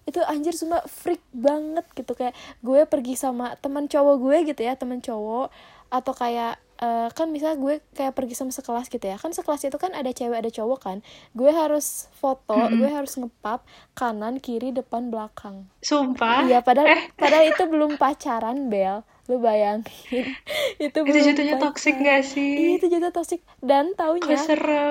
Itu 0.06 0.22
anjir 0.24 0.54
cuma 0.56 0.82
freak 0.86 1.22
banget 1.34 1.84
gitu 1.94 2.14
kayak 2.14 2.38
gue 2.62 2.86
pergi 2.86 3.18
sama 3.18 3.58
teman 3.58 3.90
cowok 3.90 4.16
gue 4.22 4.38
gitu 4.54 4.62
ya 4.62 4.78
teman 4.78 5.02
cowok 5.02 5.50
atau 5.90 6.14
kayak 6.14 6.60
eh, 6.78 7.10
kan 7.10 7.28
misalnya 7.28 7.58
gue 7.58 7.74
kayak 7.92 8.14
pergi 8.14 8.34
sama 8.34 8.50
sekelas 8.50 8.88
gitu 8.88 9.02
ya 9.02 9.16
kan 9.16 9.30
sekelas 9.30 9.62
itu 9.64 9.76
kan 9.76 9.92
ada 9.92 10.10
cewek 10.10 10.38
ada 10.38 10.48
cowok 10.48 10.80
kan 10.80 10.98
gue 11.34 11.50
harus 11.50 12.08
foto 12.14 12.54
Mm-mm. 12.56 12.78
gue 12.78 12.90
harus 12.90 13.14
ngepap 13.16 13.66
kanan 13.94 14.38
kiri 14.38 14.70
depan 14.70 15.10
belakang 15.10 15.66
Sumpah. 15.80 16.44
Iya, 16.44 16.60
padahal 16.60 16.88
Eh. 16.88 17.02
padahal 17.14 17.46
itu 17.48 17.64
belum 17.64 17.96
pacaran, 17.96 18.68
Bel. 18.68 19.02
Lu 19.28 19.38
bayangin. 19.38 20.26
Itu 20.80 21.04
Itu 21.04 21.20
jatuhnya 21.20 21.56
toxic 21.60 21.96
gak 22.00 22.24
sih? 22.24 22.48
iya 22.58 22.80
itu 22.80 22.88
jatuh 22.88 23.12
toxic. 23.12 23.40
Dan 23.60 23.92
taunya 23.94 24.40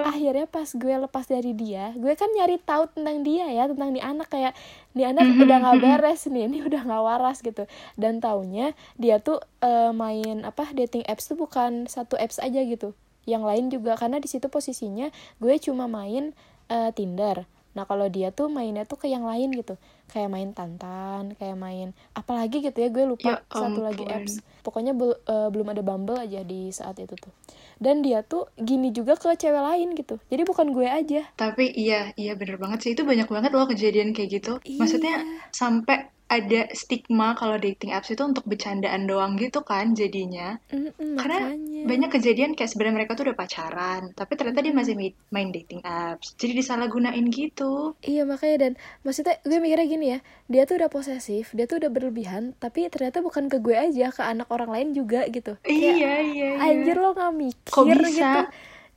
akhirnya 0.05 0.47
pas 0.47 0.69
gue 0.71 0.95
lepas 0.95 1.25
dari 1.27 1.53
dia 1.57 1.93
gue 1.97 2.13
kan 2.15 2.29
nyari 2.31 2.61
tahu 2.61 2.87
tentang 2.93 3.25
dia 3.25 3.49
ya 3.49 3.65
tentang 3.67 3.91
nih 3.91 4.05
anak 4.05 4.29
kayak 4.29 4.53
nih 4.93 5.07
anak 5.13 5.25
Mhm, 5.25 5.41
udah 5.41 5.57
nggak 5.65 5.77
mhm. 5.77 5.85
beres 5.85 6.21
nih 6.29 6.43
ini 6.47 6.59
udah 6.69 6.81
nggak 6.85 7.03
waras 7.03 7.39
gitu. 7.41 7.65
Dan 7.97 8.21
taunya 8.21 8.77
dia 8.97 9.19
tuh 9.19 9.41
eh, 9.61 9.91
main 9.93 10.45
apa 10.45 10.69
dating 10.73 11.03
apps 11.09 11.27
tuh 11.27 11.37
bukan 11.37 11.89
satu 11.89 12.15
apps 12.17 12.37
aja 12.39 12.61
gitu. 12.61 12.93
Yang 13.27 13.43
lain 13.43 13.65
juga 13.73 13.93
karena 13.97 14.21
di 14.23 14.29
situ 14.31 14.47
posisinya 14.47 15.11
gue 15.41 15.55
cuma 15.59 15.89
main 15.89 16.31
eh, 16.69 16.91
Tinder 16.93 17.49
nah 17.77 17.85
kalau 17.85 18.09
dia 18.09 18.33
tuh 18.33 18.49
mainnya 18.49 18.89
tuh 18.89 18.97
ke 18.97 19.07
yang 19.13 19.29
lain 19.29 19.53
gitu 19.53 19.77
kayak 20.09 20.33
main 20.33 20.57
Tantan 20.57 21.37
kayak 21.37 21.61
main 21.61 21.93
apalagi 22.17 22.65
gitu 22.65 22.79
ya 22.81 22.89
gue 22.89 23.05
lupa 23.05 23.45
Ya 23.45 23.45
satu 23.53 23.85
lagi 23.85 24.09
apps 24.09 24.41
pokoknya 24.65 24.97
bel- 24.97 25.21
eh, 25.29 25.49
belum 25.53 25.77
ada 25.77 25.85
Bumble 25.85 26.17
aja 26.17 26.41
di 26.41 26.73
saat 26.73 26.97
itu 26.97 27.13
tuh 27.21 27.31
dan 27.77 28.01
dia 28.01 28.25
tuh 28.25 28.49
gini 28.57 28.89
juga 28.97 29.21
ke 29.21 29.37
cewek 29.37 29.61
lain 29.61 29.93
gitu 29.93 30.17
jadi 30.33 30.49
bukan 30.49 30.73
gue 30.73 30.89
aja 30.89 31.29
Tapi 31.37 31.69
iya, 31.77 32.17
iya 32.17 32.33
bener 32.33 32.57
banget 32.57 32.79
sih. 32.81 32.91
Itu 32.97 33.05
banyak 33.05 33.29
banget 33.29 33.53
loh 33.53 33.69
kejadian 33.69 34.17
kayak 34.17 34.41
gitu. 34.41 34.53
Maksudnya 34.81 35.21
Iya. 35.21 35.53
sampai 35.53 36.09
ada 36.27 36.67
stigma 36.75 37.39
kalau 37.39 37.55
dating 37.57 37.95
apps 37.95 38.11
itu 38.11 38.19
untuk 38.21 38.43
bercandaan 38.45 39.07
doang 39.07 39.39
gitu 39.39 39.63
kan 39.63 39.95
jadinya. 39.95 40.59
Mm-mm, 40.69 41.15
Karena 41.15 41.55
makanya 41.55 41.83
banyak 41.87 42.11
kejadian 42.11 42.51
kayak 42.53 42.71
sebenarnya 42.71 42.97
mereka 42.99 43.13
tuh 43.15 43.31
udah 43.31 43.39
pacaran, 43.39 44.03
tapi 44.13 44.33
ternyata 44.35 44.59
dia 44.61 44.75
masih 44.75 44.95
main 45.31 45.49
dating 45.55 45.81
apps. 45.87 46.35
Jadi 46.35 46.53
disalahgunain 46.59 47.27
gitu. 47.31 47.95
iya 48.03 48.27
makanya 48.27 48.57
dan 48.59 48.73
maksudnya 49.03 49.39
gue 49.43 49.59
mikirnya 49.59 49.87
gini 49.87 50.07
ya 50.13 50.19
dia 50.47 50.63
tuh 50.65 50.79
udah 50.79 50.91
posesif 50.91 51.55
dia 51.55 51.67
tuh 51.67 51.79
udah 51.83 51.91
berlebihan 51.91 52.55
tapi 52.59 52.87
ternyata 52.91 53.23
bukan 53.23 53.47
ke 53.47 53.59
gue 53.59 53.75
aja 53.75 54.11
ke 54.11 54.23
anak 54.23 54.47
orang 54.51 54.71
lain 54.71 54.89
juga 54.93 55.27
gitu 55.27 55.59
kayak 55.63 55.71
Iya, 55.71 55.91
iya, 55.95 56.15
iya. 56.23 56.49
anjir 56.63 56.97
lo 56.97 57.15
nggak 57.15 57.33
mikir 57.35 57.71
Kok 57.71 57.85
bisa? 57.87 58.07
gitu 58.07 58.41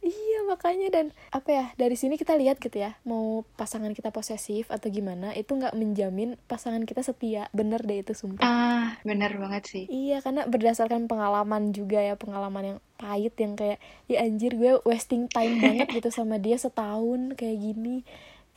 iya 0.04 0.40
makanya. 0.48 0.88
Dan 0.92 1.06
apa 1.32 1.50
ya 1.50 1.66
dari 1.76 1.96
sini 1.96 2.16
kita 2.16 2.36
lihat 2.36 2.60
gitu 2.60 2.80
ya 2.80 2.96
mau 3.08 3.44
pasangan 3.60 3.92
kita 3.92 4.10
posesif 4.10 4.72
atau 4.72 4.88
gimana 4.88 5.32
itu 5.36 5.56
nggak 5.56 5.76
menjamin 5.76 6.40
pasangan 6.48 6.84
kita 6.84 7.04
setia. 7.04 7.48
Bener 7.52 7.84
deh 7.84 8.04
itu 8.04 8.14
sumpah. 8.16 8.44
Ah, 8.44 9.00
bener 9.04 9.36
banget 9.36 9.64
sih. 9.68 9.84
Iya 9.88 10.24
karena 10.24 10.48
berdasarkan 10.48 11.08
pengalaman 11.08 11.72
juga 11.76 12.00
ya 12.00 12.16
pengalaman 12.16 12.76
yang 12.76 12.80
pahit 13.00 13.36
yang 13.40 13.54
kayak 13.56 13.80
ya 14.12 14.24
anjir 14.24 14.56
gue 14.56 14.80
wasting 14.84 15.32
time 15.32 15.60
banget 15.64 15.88
gitu 15.92 16.10
sama 16.12 16.40
dia 16.40 16.56
setahun 16.56 17.36
kayak 17.36 17.58
gini. 17.60 18.08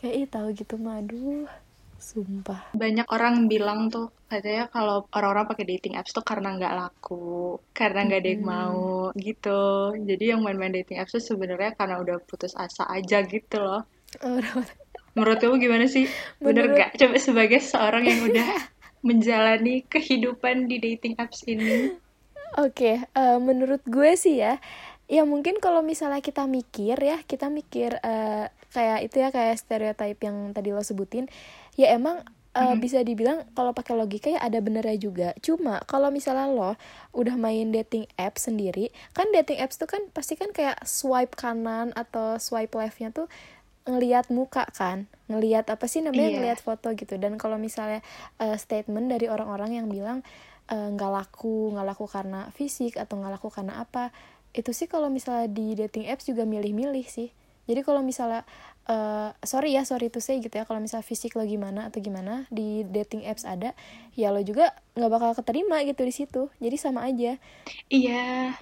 Kayak 0.02 0.14
ih 0.18 0.26
tahu 0.26 0.49
gitu 0.54 0.75
mah 0.82 0.99
aduh 0.99 1.46
sumpah 2.02 2.75
Banyak 2.75 3.06
orang 3.06 3.47
bilang 3.47 3.87
tuh 3.87 4.11
katanya 4.26 4.66
kalau 4.66 5.06
orang-orang 5.14 5.47
pakai 5.47 5.64
dating 5.64 5.94
apps 5.94 6.11
tuh 6.11 6.21
karena 6.21 6.56
nggak 6.59 6.75
laku, 6.75 7.62
karena 7.71 8.02
nggak 8.04 8.21
ada 8.21 8.30
yang 8.32 8.44
mau 8.44 8.82
gitu. 9.14 9.62
Jadi 9.94 10.25
yang 10.35 10.40
main-main 10.42 10.73
dating 10.73 10.99
apps 10.99 11.14
tuh 11.14 11.23
sebenarnya 11.23 11.78
karena 11.78 12.02
udah 12.02 12.18
putus 12.25 12.56
asa 12.59 12.88
aja 12.88 13.23
gitu 13.23 13.62
loh. 13.62 13.87
Menurut 15.12 15.38
kamu 15.38 15.61
gimana 15.61 15.85
sih? 15.87 16.09
Bener 16.40 16.73
Menurut- 16.73 16.78
gak? 16.80 16.90
Coba 16.97 17.16
sebagai 17.21 17.61
seorang 17.61 18.04
yang 18.09 18.21
udah 18.25 18.49
menjalani 19.06 19.85
kehidupan 19.85 20.66
di 20.66 20.80
dating 20.80 21.21
apps 21.21 21.44
ini. 21.44 21.92
Oke, 22.56 23.00
eh, 23.04 23.38
menurut 23.40 23.80
gue 23.85 24.12
sih 24.16 24.40
ya, 24.40 24.61
ya 25.09 25.25
mungkin 25.25 25.56
kalau 25.61 25.80
misalnya 25.80 26.21
kita 26.21 26.44
mikir 26.44 26.97
ya, 26.97 27.21
kita 27.25 27.49
mikir 27.49 27.97
eh, 28.00 28.49
kayak 28.73 28.99
itu 29.04 29.16
ya 29.21 29.28
kayak 29.28 29.56
stereotip 29.61 30.16
yang 30.21 30.52
tadi 30.52 30.73
lo 30.73 30.80
sebutin, 30.80 31.28
ya 31.76 31.92
emang 31.94 32.20
eh, 32.52 32.76
bisa 32.76 33.00
dibilang 33.00 33.48
kalau 33.56 33.72
pakai 33.72 33.96
logika 33.96 34.28
ya 34.28 34.40
ada 34.44 34.60
benernya 34.60 34.96
juga. 35.00 35.28
Cuma 35.40 35.80
kalau 35.88 36.12
misalnya 36.12 36.48
lo 36.52 36.72
udah 37.16 37.36
main 37.40 37.72
dating 37.72 38.04
apps 38.20 38.48
sendiri, 38.48 38.92
kan 39.16 39.28
dating 39.32 39.60
apps 39.60 39.80
tuh 39.80 39.88
kan 39.88 40.04
pasti 40.12 40.36
kan 40.36 40.52
kayak 40.52 40.80
swipe 40.84 41.32
kanan 41.36 41.96
atau 41.96 42.36
swipe 42.36 42.76
leftnya 42.76 43.08
tuh 43.10 43.26
ngelihat 43.88 44.28
muka 44.28 44.68
kan. 44.76 45.08
Ngelihat 45.26 45.72
apa 45.72 45.88
sih 45.88 46.04
namanya? 46.04 46.28
Iya. 46.28 46.36
ngelihat 46.38 46.60
foto 46.60 46.92
gitu. 46.92 47.16
Dan 47.16 47.40
kalau 47.40 47.56
misalnya 47.56 48.04
eh, 48.38 48.56
statement 48.60 49.08
dari 49.08 49.32
orang-orang 49.32 49.80
yang 49.80 49.86
bilang 49.88 50.20
eh, 50.68 50.88
nggak 50.92 51.10
laku 51.10 51.72
nggak 51.72 51.86
laku 51.88 52.04
karena 52.06 52.52
fisik 52.52 53.00
atau 53.00 53.16
nggak 53.18 53.40
laku 53.40 53.48
karena 53.48 53.80
apa 53.80 54.12
itu 54.52 54.68
sih 54.76 54.84
kalau 54.84 55.08
misalnya 55.08 55.48
di 55.48 55.72
dating 55.72 56.12
apps 56.12 56.28
juga 56.28 56.44
milih-milih 56.44 57.08
sih. 57.08 57.32
Jadi 57.64 57.80
kalau 57.86 58.04
misalnya 58.04 58.44
eh, 58.88 59.30
sorry 59.44 59.74
ya 59.76 59.82
sorry 59.86 60.10
to 60.10 60.18
say 60.18 60.38
gitu 60.42 60.52
ya 60.52 60.64
kalau 60.66 60.82
misalnya 60.82 61.06
fisik 61.06 61.38
lo 61.38 61.44
gimana 61.46 61.90
atau 61.90 62.02
gimana 62.02 62.46
di 62.50 62.82
dating 62.86 63.22
apps 63.26 63.46
ada 63.46 63.74
ya 64.14 64.34
lo 64.34 64.42
juga 64.42 64.74
nggak 64.98 65.10
bakal 65.12 65.30
keterima 65.38 65.80
gitu 65.86 66.02
di 66.04 66.12
situ 66.14 66.42
jadi 66.58 66.76
sama 66.76 67.06
aja 67.06 67.38
Iya, 67.88 68.56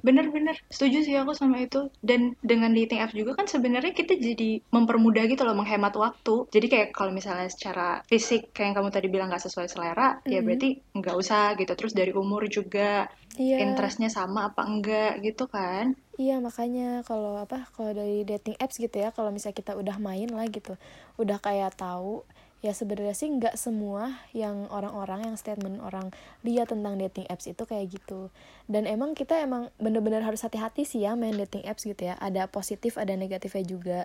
bener-bener 0.00 0.56
setuju 0.72 1.04
sih 1.04 1.14
aku 1.16 1.32
sama 1.36 1.60
itu. 1.64 1.90
Dan 2.00 2.34
dengan 2.40 2.72
dating 2.72 3.00
apps 3.04 3.14
juga 3.14 3.36
kan 3.38 3.46
sebenarnya 3.46 3.92
kita 3.92 4.16
jadi 4.16 4.60
mempermudah 4.72 5.24
gitu 5.28 5.42
loh, 5.44 5.56
menghemat 5.56 5.94
waktu. 5.96 6.48
Jadi 6.50 6.66
kayak 6.72 6.88
kalau 6.96 7.12
misalnya 7.12 7.48
secara 7.50 8.00
fisik 8.08 8.52
kayak 8.54 8.72
yang 8.72 8.76
kamu 8.80 8.90
tadi 8.94 9.06
bilang 9.12 9.28
nggak 9.30 9.44
sesuai 9.44 9.66
selera, 9.68 10.20
ya 10.24 10.40
Mhm. 10.40 10.46
berarti 10.46 10.68
nggak 10.94 11.16
usah 11.18 11.44
gitu. 11.60 11.72
Terus 11.76 11.92
dari 11.92 12.12
umur 12.14 12.46
juga, 12.48 13.06
iya 13.36 13.60
interestnya 13.60 14.08
sama 14.08 14.50
apa 14.52 14.62
enggak 14.64 15.20
gitu 15.20 15.44
kan. 15.50 15.92
Iya 16.14 16.38
makanya 16.38 17.02
kalau 17.02 17.34
apa 17.34 17.66
kalau 17.74 17.90
dari 17.90 18.22
dating 18.22 18.54
apps 18.62 18.78
gitu 18.78 19.02
ya 19.02 19.10
kalau 19.10 19.34
misalnya 19.34 19.58
kita 19.58 19.74
udah 19.74 19.98
main 19.98 20.30
lah 20.30 20.46
gitu 20.46 20.78
udah 21.18 21.42
kayak 21.42 21.74
tahu 21.74 22.22
ya 22.64 22.72
sebenarnya 22.72 23.12
sih 23.12 23.28
nggak 23.28 23.60
semua 23.60 24.24
yang 24.32 24.64
orang-orang 24.72 25.26
yang 25.26 25.36
statement 25.36 25.82
orang 25.84 26.14
lihat 26.46 26.72
tentang 26.72 26.96
dating 26.96 27.28
apps 27.28 27.44
itu 27.44 27.60
kayak 27.68 27.92
gitu. 27.92 28.32
Dan 28.64 28.88
emang 28.88 29.12
kita 29.12 29.36
emang 29.36 29.68
bener-bener 29.76 30.24
harus 30.24 30.40
hati-hati 30.40 30.88
sih 30.88 31.04
ya 31.04 31.12
main 31.12 31.36
dating 31.36 31.60
apps 31.68 31.84
gitu 31.84 32.08
ya 32.08 32.16
ada 32.16 32.48
positif 32.48 32.96
ada 32.96 33.12
negatifnya 33.20 33.64
juga. 33.68 34.00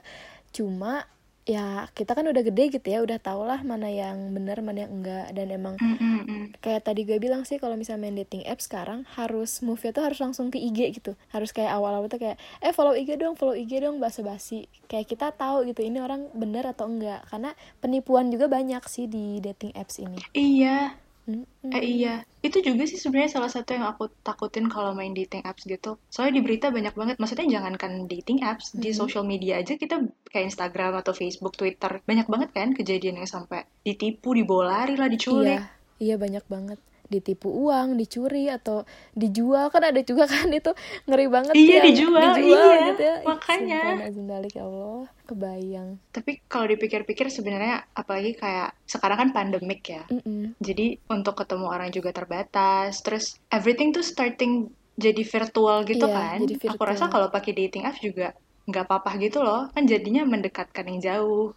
Cuma 0.52 1.08
ya 1.50 1.90
kita 1.98 2.14
kan 2.14 2.30
udah 2.30 2.46
gede 2.46 2.78
gitu 2.78 2.88
ya 2.94 3.02
udah 3.02 3.18
tau 3.18 3.42
lah 3.42 3.66
mana 3.66 3.90
yang 3.90 4.30
bener 4.38 4.62
mana 4.62 4.86
yang 4.86 5.02
enggak. 5.02 5.34
Dan 5.34 5.50
emang 5.50 5.76
Mm-mm-mm. 5.82 6.54
kayak 6.62 6.86
tadi 6.86 7.10
gue 7.10 7.18
bilang 7.18 7.42
sih 7.42 7.58
kalau 7.58 7.74
misalnya 7.74 8.06
main 8.06 8.14
dating 8.22 8.46
app 8.46 8.62
sekarang 8.62 9.10
harus 9.18 9.66
move 9.66 9.82
nya 9.82 9.90
tuh 9.90 10.06
harus 10.06 10.22
langsung 10.22 10.54
ke 10.54 10.62
IG 10.62 11.02
gitu. 11.02 11.18
Harus 11.34 11.50
kayak 11.50 11.74
awal-awal 11.74 12.06
tuh 12.06 12.22
kayak 12.22 12.38
eh 12.62 12.70
follow 12.70 12.94
IG 12.94 13.18
dong 13.18 13.34
follow 13.34 13.58
IG 13.58 13.82
dong 13.82 13.98
basa-basi. 13.98 14.70
Kayak 14.86 15.10
kita 15.10 15.34
tahu 15.34 15.66
gitu 15.66 15.82
ini 15.82 15.98
orang 15.98 16.30
bener 16.38 16.70
atau 16.70 16.86
enggak. 16.86 17.26
Karena 17.26 17.58
penipuan 17.82 18.30
juga 18.30 18.46
banyak 18.46 18.86
sih 18.86 19.10
di 19.10 19.42
dating 19.42 19.74
apps 19.74 19.98
ini. 19.98 20.22
Iya, 20.38 20.94
Mm-mm. 21.30 21.70
Eh 21.70 21.86
iya, 22.02 22.26
itu 22.42 22.58
juga 22.60 22.90
sih 22.90 22.98
sebenarnya 22.98 23.38
salah 23.38 23.52
satu 23.54 23.78
yang 23.78 23.86
aku 23.86 24.10
takutin 24.26 24.66
kalau 24.66 24.98
main 24.98 25.14
dating 25.14 25.46
apps 25.46 25.64
gitu. 25.64 26.02
Soalnya 26.10 26.42
di 26.42 26.42
berita 26.42 26.74
banyak 26.74 26.98
banget, 26.98 27.16
maksudnya 27.22 27.46
jangankan 27.46 28.10
dating 28.10 28.42
apps, 28.42 28.74
di 28.74 28.90
Mhm. 28.90 28.98
social 28.98 29.22
media 29.24 29.62
aja 29.62 29.78
kita 29.78 30.02
kayak 30.26 30.50
Instagram 30.50 30.98
atau 30.98 31.14
Facebook, 31.14 31.54
Twitter, 31.54 32.02
banyak 32.02 32.26
banget 32.26 32.50
kan 32.50 32.74
kejadian 32.74 33.22
yang 33.22 33.30
sampai 33.30 33.70
ditipu, 33.86 34.34
dibawa 34.34 34.82
lari 34.82 34.98
lah, 34.98 35.06
diculik. 35.06 35.62
iya 35.62 35.70
iya 36.02 36.16
banyak 36.18 36.42
banget 36.48 36.80
ditipu 37.10 37.50
uang 37.50 37.98
dicuri 37.98 38.48
atau 38.48 38.86
dijual 39.14 39.68
kan 39.68 39.82
ada 39.82 40.00
juga 40.00 40.30
kan 40.30 40.46
itu 40.54 40.72
ngeri 41.06 41.26
banget 41.28 41.54
Iya, 41.54 41.82
yang 41.82 41.86
dijual, 41.90 42.34
iya, 42.38 42.66
gitu 42.88 43.02
ya 43.02 43.16
makanya. 43.26 43.82
sumpah, 43.82 44.02
nazindalik, 44.06 44.54
ya 44.54 44.64
Allah 44.64 45.02
kebayang 45.26 45.90
Tapi 46.10 46.32
kalau 46.46 46.66
dipikir-pikir 46.66 47.30
sebenarnya 47.30 47.86
apalagi 47.94 48.34
kayak 48.34 48.74
sekarang 48.86 49.18
kan 49.20 49.30
pandemik 49.30 49.82
ya. 49.86 50.02
Mm-mm. 50.08 50.54
Jadi 50.58 51.02
untuk 51.08 51.34
ketemu 51.34 51.66
orang 51.66 51.90
juga 51.90 52.10
terbatas, 52.10 53.02
terus 53.02 53.38
everything 53.50 53.90
tuh 53.90 54.02
starting 54.02 54.70
jadi 54.98 55.22
virtual 55.24 55.86
gitu 55.86 56.06
Iya, 56.06 56.14
kan. 56.14 56.38
jadi 56.46 56.56
Aku 56.74 56.82
rasa 56.84 57.06
virtual. 57.06 57.10
kalau 57.10 57.28
pakai 57.30 57.52
dating 57.56 57.86
apps 57.86 58.02
juga 58.02 58.34
nggak 58.66 58.86
apa-apa 58.86 59.18
gitu 59.18 59.42
loh, 59.42 59.66
kan 59.74 59.86
jadinya 59.86 60.22
mendekatkan 60.26 60.86
yang 60.86 61.00
jauh. 61.00 61.54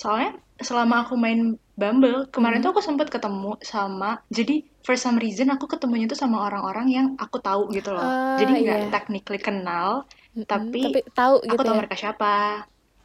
Soalnya 0.00 0.30
selama 0.68 0.94
aku 1.06 1.14
main 1.24 1.40
Bumble, 1.80 2.28
kemarin 2.34 2.60
Mhm. 2.60 2.64
tuh 2.64 2.70
aku 2.76 2.82
sempet 2.84 3.08
ketemu 3.08 3.56
sama, 3.64 4.20
jadi 4.28 4.60
for 4.84 4.94
some 5.00 5.16
reason 5.24 5.48
aku 5.54 5.64
ketemunya 5.72 6.04
tuh 6.12 6.20
sama 6.20 6.44
orang-orang 6.46 6.86
yang 6.96 7.06
aku 7.16 7.40
tahu 7.40 7.72
gitu 7.76 7.90
loh. 7.96 8.08
Ah, 8.08 8.36
Jadi 8.38 8.52
nggak 8.68 8.80
iya. 8.80 8.92
technically 8.92 9.40
kenal, 9.40 10.04
Mm-mm, 10.36 10.46
tapi 10.50 11.00
tahu 11.16 11.34
aku 11.50 11.60
gitu 11.60 11.66
tahu 11.66 11.76
ya 11.76 11.80
mereka 11.80 11.96
siapa. 12.02 12.26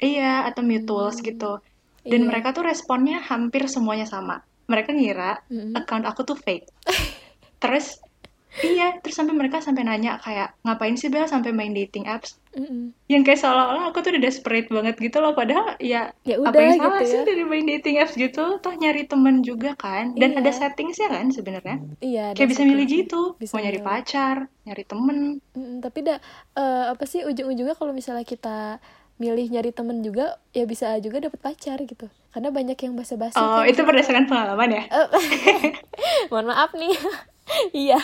Iya, 0.04 0.24
atau 0.48 0.62
mutuals 0.72 1.18
Hmm, 1.18 1.28
gitu. 1.28 1.46
Dan 2.12 2.22
iya. 2.22 2.30
mereka 2.30 2.48
tuh 2.56 2.64
responnya 2.70 3.18
hampir 3.30 3.62
semuanya 3.76 4.06
sama. 4.14 4.36
Mereka 4.72 4.90
ngira 4.98 5.32
Mm-mm. 5.52 5.78
account 5.78 6.06
aku 6.10 6.22
tuh 6.30 6.38
fake. 6.46 6.66
Terus 7.62 7.86
iya, 8.60 8.98
terus 9.00 9.14
sampai 9.14 9.34
mereka 9.34 9.60
sampai 9.60 9.84
nanya 9.84 10.18
kayak 10.18 10.58
ngapain 10.62 10.94
sih 10.94 11.08
Bel 11.08 11.26
sampai 11.26 11.52
main 11.52 11.72
dating 11.72 12.06
apps? 12.06 12.42
Mm-mm. 12.52 12.90
Yang 13.06 13.22
kayak 13.24 13.40
seolah-olah 13.40 13.84
aku 13.88 14.02
tuh 14.02 14.10
udah 14.12 14.24
desperate 14.24 14.66
banget 14.68 14.98
gitu 14.98 15.18
loh. 15.18 15.32
Padahal 15.32 15.78
ya 15.78 16.10
ya 16.24 16.36
apa 16.38 16.50
udah 16.50 16.62
yang 16.64 16.74
gitu 16.74 16.88
salah 16.90 17.02
sih 17.06 17.18
ya 17.18 17.24
dari 17.24 17.44
main 17.46 17.66
dating 17.66 17.96
apps 17.98 18.16
gitu? 18.16 18.44
Toh 18.58 18.74
nyari 18.74 19.06
temen 19.06 19.46
juga 19.46 19.76
kan. 19.76 20.18
Dan 20.18 20.34
ada 20.34 20.48
Iya. 20.48 20.58
settingsnya 20.58 21.08
kan 21.08 21.26
sebenarnya. 21.30 21.78
iya 22.00 22.24
ada 22.32 22.38
Kayak 22.38 22.50
bisa 22.50 22.62
milih 22.64 22.86
gitu. 22.88 23.22
Bisa 23.36 23.52
Mau 23.54 23.62
nyari 23.62 23.80
pacar, 23.80 24.36
nyari 24.64 24.84
temen. 24.84 25.18
Mm-mm, 25.54 25.78
tapi 25.80 26.00
dah 26.02 26.18
eh, 26.56 26.86
apa 26.90 27.04
sih 27.06 27.22
ujung-ujungnya 27.24 27.76
kalau 27.76 27.94
misalnya 27.94 28.26
kita 28.26 28.82
milih 29.18 29.50
nyari 29.50 29.70
temen 29.70 30.02
juga 30.02 30.38
ya 30.52 30.66
bisa 30.66 30.94
juga 31.02 31.18
dapet 31.20 31.42
pacar 31.42 31.82
gitu 31.82 32.06
karena 32.30 32.54
banyak 32.54 32.78
yang 32.78 32.94
basa-basi 32.94 33.34
Oh, 33.34 33.62
kan 33.62 33.66
itu 33.66 33.82
situ. 33.82 33.86
berdasarkan 33.86 34.26
pengalaman 34.26 34.70
ya? 34.70 34.84
Eh, 34.88 35.08
mohon 36.30 36.46
maaf 36.48 36.70
nih 36.74 36.94
iya 37.90 37.98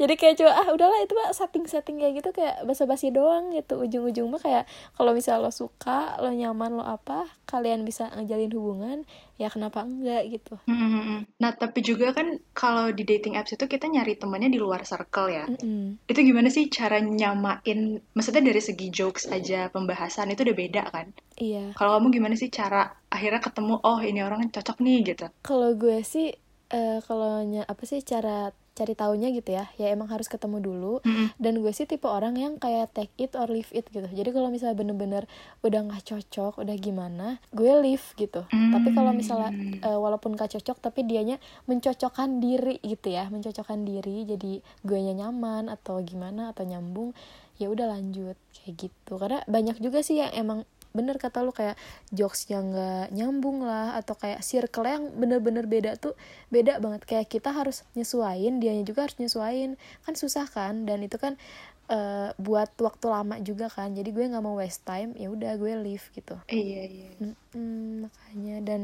jadi 0.00 0.14
kayak 0.20 0.34
coba 0.40 0.52
ah 0.60 0.68
udahlah 0.74 0.98
itu 1.04 1.12
mah 1.18 1.30
setting 1.34 1.64
setting 1.68 1.96
kayak 2.00 2.20
gitu 2.22 2.30
kayak 2.34 2.62
basa-basi 2.68 3.10
doang 3.14 3.52
gitu 3.56 3.80
ujung-ujung 3.84 4.28
mah 4.32 4.40
kayak 4.42 4.64
kalau 4.96 5.10
misal 5.14 5.40
lo 5.44 5.50
suka 5.52 6.18
lo 6.22 6.30
nyaman 6.32 6.78
lo 6.78 6.84
apa 6.84 7.26
kalian 7.50 7.82
bisa 7.88 8.10
ngejalin 8.14 8.52
hubungan 8.54 8.98
ya 9.40 9.48
kenapa 9.50 9.82
enggak 9.86 10.22
gitu 10.30 10.56
Hmm, 10.64 11.28
Nah, 11.42 11.52
tapi 11.52 11.84
juga 11.84 12.16
kan 12.16 12.40
kalau 12.56 12.88
di 12.98 13.04
dating 13.04 13.36
apps 13.36 13.52
itu 13.52 13.64
kita 13.68 13.84
nyari 13.84 14.16
temennya 14.16 14.48
di 14.48 14.56
luar 14.64 14.80
circle 14.88 15.28
ya. 15.28 15.44
Mm-mm. 15.44 16.00
Itu 16.08 16.20
gimana 16.24 16.48
sih 16.48 16.64
cara 16.72 16.96
nyamain, 17.04 17.80
maksudnya 18.16 18.42
dari 18.48 18.62
segi 18.64 18.88
jokes 18.88 19.24
aja 19.28 19.68
pembahasan 19.74 20.32
itu 20.32 20.40
udah 20.46 20.56
beda 20.56 20.82
kan? 20.88 21.06
iya 21.36 21.76
Kalau 21.76 21.90
kamu 22.00 22.08
gimana 22.16 22.34
sih 22.40 22.48
cara 22.48 22.80
akhirnya 23.12 23.40
ketemu, 23.44 23.74
oh 23.84 24.00
ini 24.00 24.20
orang 24.24 24.40
cocok 24.54 24.76
nih 24.80 24.98
gitu. 25.12 25.26
kalau 25.46 25.70
gue 25.76 25.98
sih 26.12 26.26
eh 26.74 26.98
kalau 27.06 27.44
apa 27.72 27.82
sih 27.90 28.00
cara 28.02 28.50
cari 28.74 28.94
taunya 28.98 29.30
gitu 29.30 29.54
ya. 29.54 29.70
Ya 29.78 29.94
emang 29.94 30.10
harus 30.10 30.26
ketemu 30.26 30.58
dulu. 30.60 30.94
Mm-mm. 31.06 31.32
dan 31.40 31.62
gue 31.62 31.72
sih 31.72 31.86
tipe 31.86 32.06
orang 32.06 32.34
yang 32.36 32.58
kayak 32.58 32.90
take 32.92 33.14
it 33.16 33.32
or 33.38 33.46
leave 33.46 33.70
it 33.70 33.86
gitu. 33.90 34.06
Jadi 34.06 34.30
kalau 34.34 34.50
misalnya 34.50 34.76
bener-bener 34.76 35.24
udah 35.62 35.80
nggak 35.90 36.04
cocok 36.04 36.60
udah 36.60 36.76
gimana 36.76 37.38
gue 37.54 37.72
leave 37.80 38.04
gitu. 38.18 38.44
Tapi 38.50 38.88
kalau 38.92 39.14
misalnya 39.14 39.50
eh, 39.80 39.98
walaupun 39.98 40.34
gak 40.34 40.58
cocok 40.58 40.82
tapi 40.82 41.06
dianya 41.06 41.38
mencocokkan 41.70 42.42
diri 42.42 42.82
gitu 42.82 43.14
ya. 43.14 43.30
Mencocokkan 43.30 43.86
diri 43.86 44.26
jadi 44.26 44.60
gue 44.60 44.98
nyaman 45.14 45.70
atau 45.70 46.02
gimana 46.02 46.50
atau 46.50 46.66
nyambung 46.66 47.14
ya 47.56 47.70
udah 47.70 47.86
lanjut. 47.86 48.34
Kayak 48.50 48.90
gitu. 48.90 49.12
Karena 49.16 49.40
banyak 49.46 49.78
juga 49.78 50.02
sih 50.02 50.18
yang 50.18 50.34
emang 50.34 50.66
bener 50.94 51.18
kata 51.18 51.42
lu 51.42 51.50
kayak 51.50 51.74
jokes 52.14 52.46
yang 52.46 52.70
nggak 52.70 53.10
nyambung 53.10 53.66
lah 53.66 53.98
atau 53.98 54.14
kayak 54.14 54.46
circle 54.46 54.86
yang 54.86 55.10
bener-bener 55.18 55.66
beda 55.66 55.98
tuh 55.98 56.14
beda 56.54 56.78
banget. 56.78 57.02
Kayak 57.02 57.26
kita 57.26 57.50
harus 57.50 57.82
nyesuain 57.98 58.62
dianya 58.62 58.86
juga 58.86 59.10
harus 59.10 59.18
nyesuain 59.18 59.74
kan 60.06 60.14
susah 60.14 60.46
kan? 60.46 60.86
Dan 60.86 61.02
itu 61.02 61.18
kan 61.18 61.34
eh, 61.90 62.30
buat 62.38 62.70
waktu 62.78 63.06
lama 63.10 63.42
juga 63.42 63.66
kan. 63.66 63.90
Jadi 63.90 64.14
gue 64.14 64.24
nggak 64.30 64.44
mau 64.46 64.54
waste 64.54 64.86
time 64.86 65.18
ya 65.18 65.34
udah 65.34 65.58
gue 65.58 65.74
leave 65.82 66.06
gitu. 66.14 66.38
Iya, 66.46 66.82
iya. 66.86 67.10
Mm-mm, 67.18 68.06
makanya. 68.06 68.56
Dan 68.62 68.80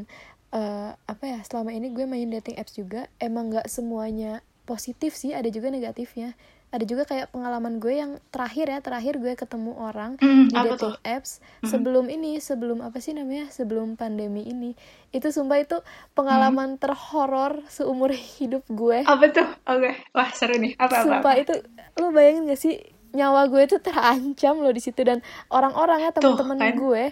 eh, 0.51 0.91
apa 0.99 1.25
ya 1.25 1.39
selama 1.47 1.71
ini 1.71 1.95
gue 1.95 2.11
main 2.11 2.27
dating 2.27 2.59
apps 2.59 2.75
juga. 2.75 3.07
Emang 3.23 3.55
nggak 3.55 3.71
semuanya 3.71 4.43
positif 4.67 5.15
sih 5.15 5.31
ada 5.31 5.47
juga 5.47 5.71
negatifnya 5.71 6.35
ada 6.71 6.85
juga 6.85 7.03
kayak 7.03 7.29
pengalaman 7.29 7.77
gue 7.77 7.93
yang 7.93 8.11
terakhir 8.29 8.67
ya 8.67 8.79
terakhir 8.79 9.19
gue 9.19 9.35
ketemu 9.35 9.75
orang 9.75 10.15
Hmm, 10.17 10.47
di 10.47 10.55
apa 10.55 10.75
dating 10.75 10.95
tuh? 10.95 10.95
apps 11.03 11.31
sebelum 11.63 12.07
ini 12.07 12.39
sebelum 12.39 12.79
apa 12.79 12.99
sih 12.99 13.11
namanya 13.11 13.47
sebelum 13.49 13.95
pandemi 13.95 14.43
ini 14.45 14.79
itu 15.11 15.29
sumpah 15.29 15.59
itu 15.59 15.83
pengalaman 16.13 16.77
terhoror 16.77 17.67
seumur 17.67 18.11
hidup 18.11 18.63
gue 18.69 19.03
Apa 19.03 19.25
tuh? 19.29 19.49
Oke, 19.65 19.99
wah 20.11 20.31
seru 20.31 20.57
nih. 20.57 20.75
Apa, 20.77 20.87
apa, 20.87 21.03
sumpah 21.03 21.33
apa? 21.33 21.43
itu 21.43 21.55
lu 21.97 22.11
bayangin 22.11 22.47
gak 22.47 22.61
sih 22.61 22.75
nyawa 23.11 23.47
gue 23.47 23.61
itu 23.61 23.77
terancam 23.81 24.55
loh 24.57 24.71
di 24.71 24.79
situ 24.79 25.03
dan 25.03 25.19
orang-orang 25.49 26.01
ya 26.01 26.11
Tuh, 26.11 26.23
teman-teman 26.23 26.57
kan? 26.57 26.75
gue 26.77 27.03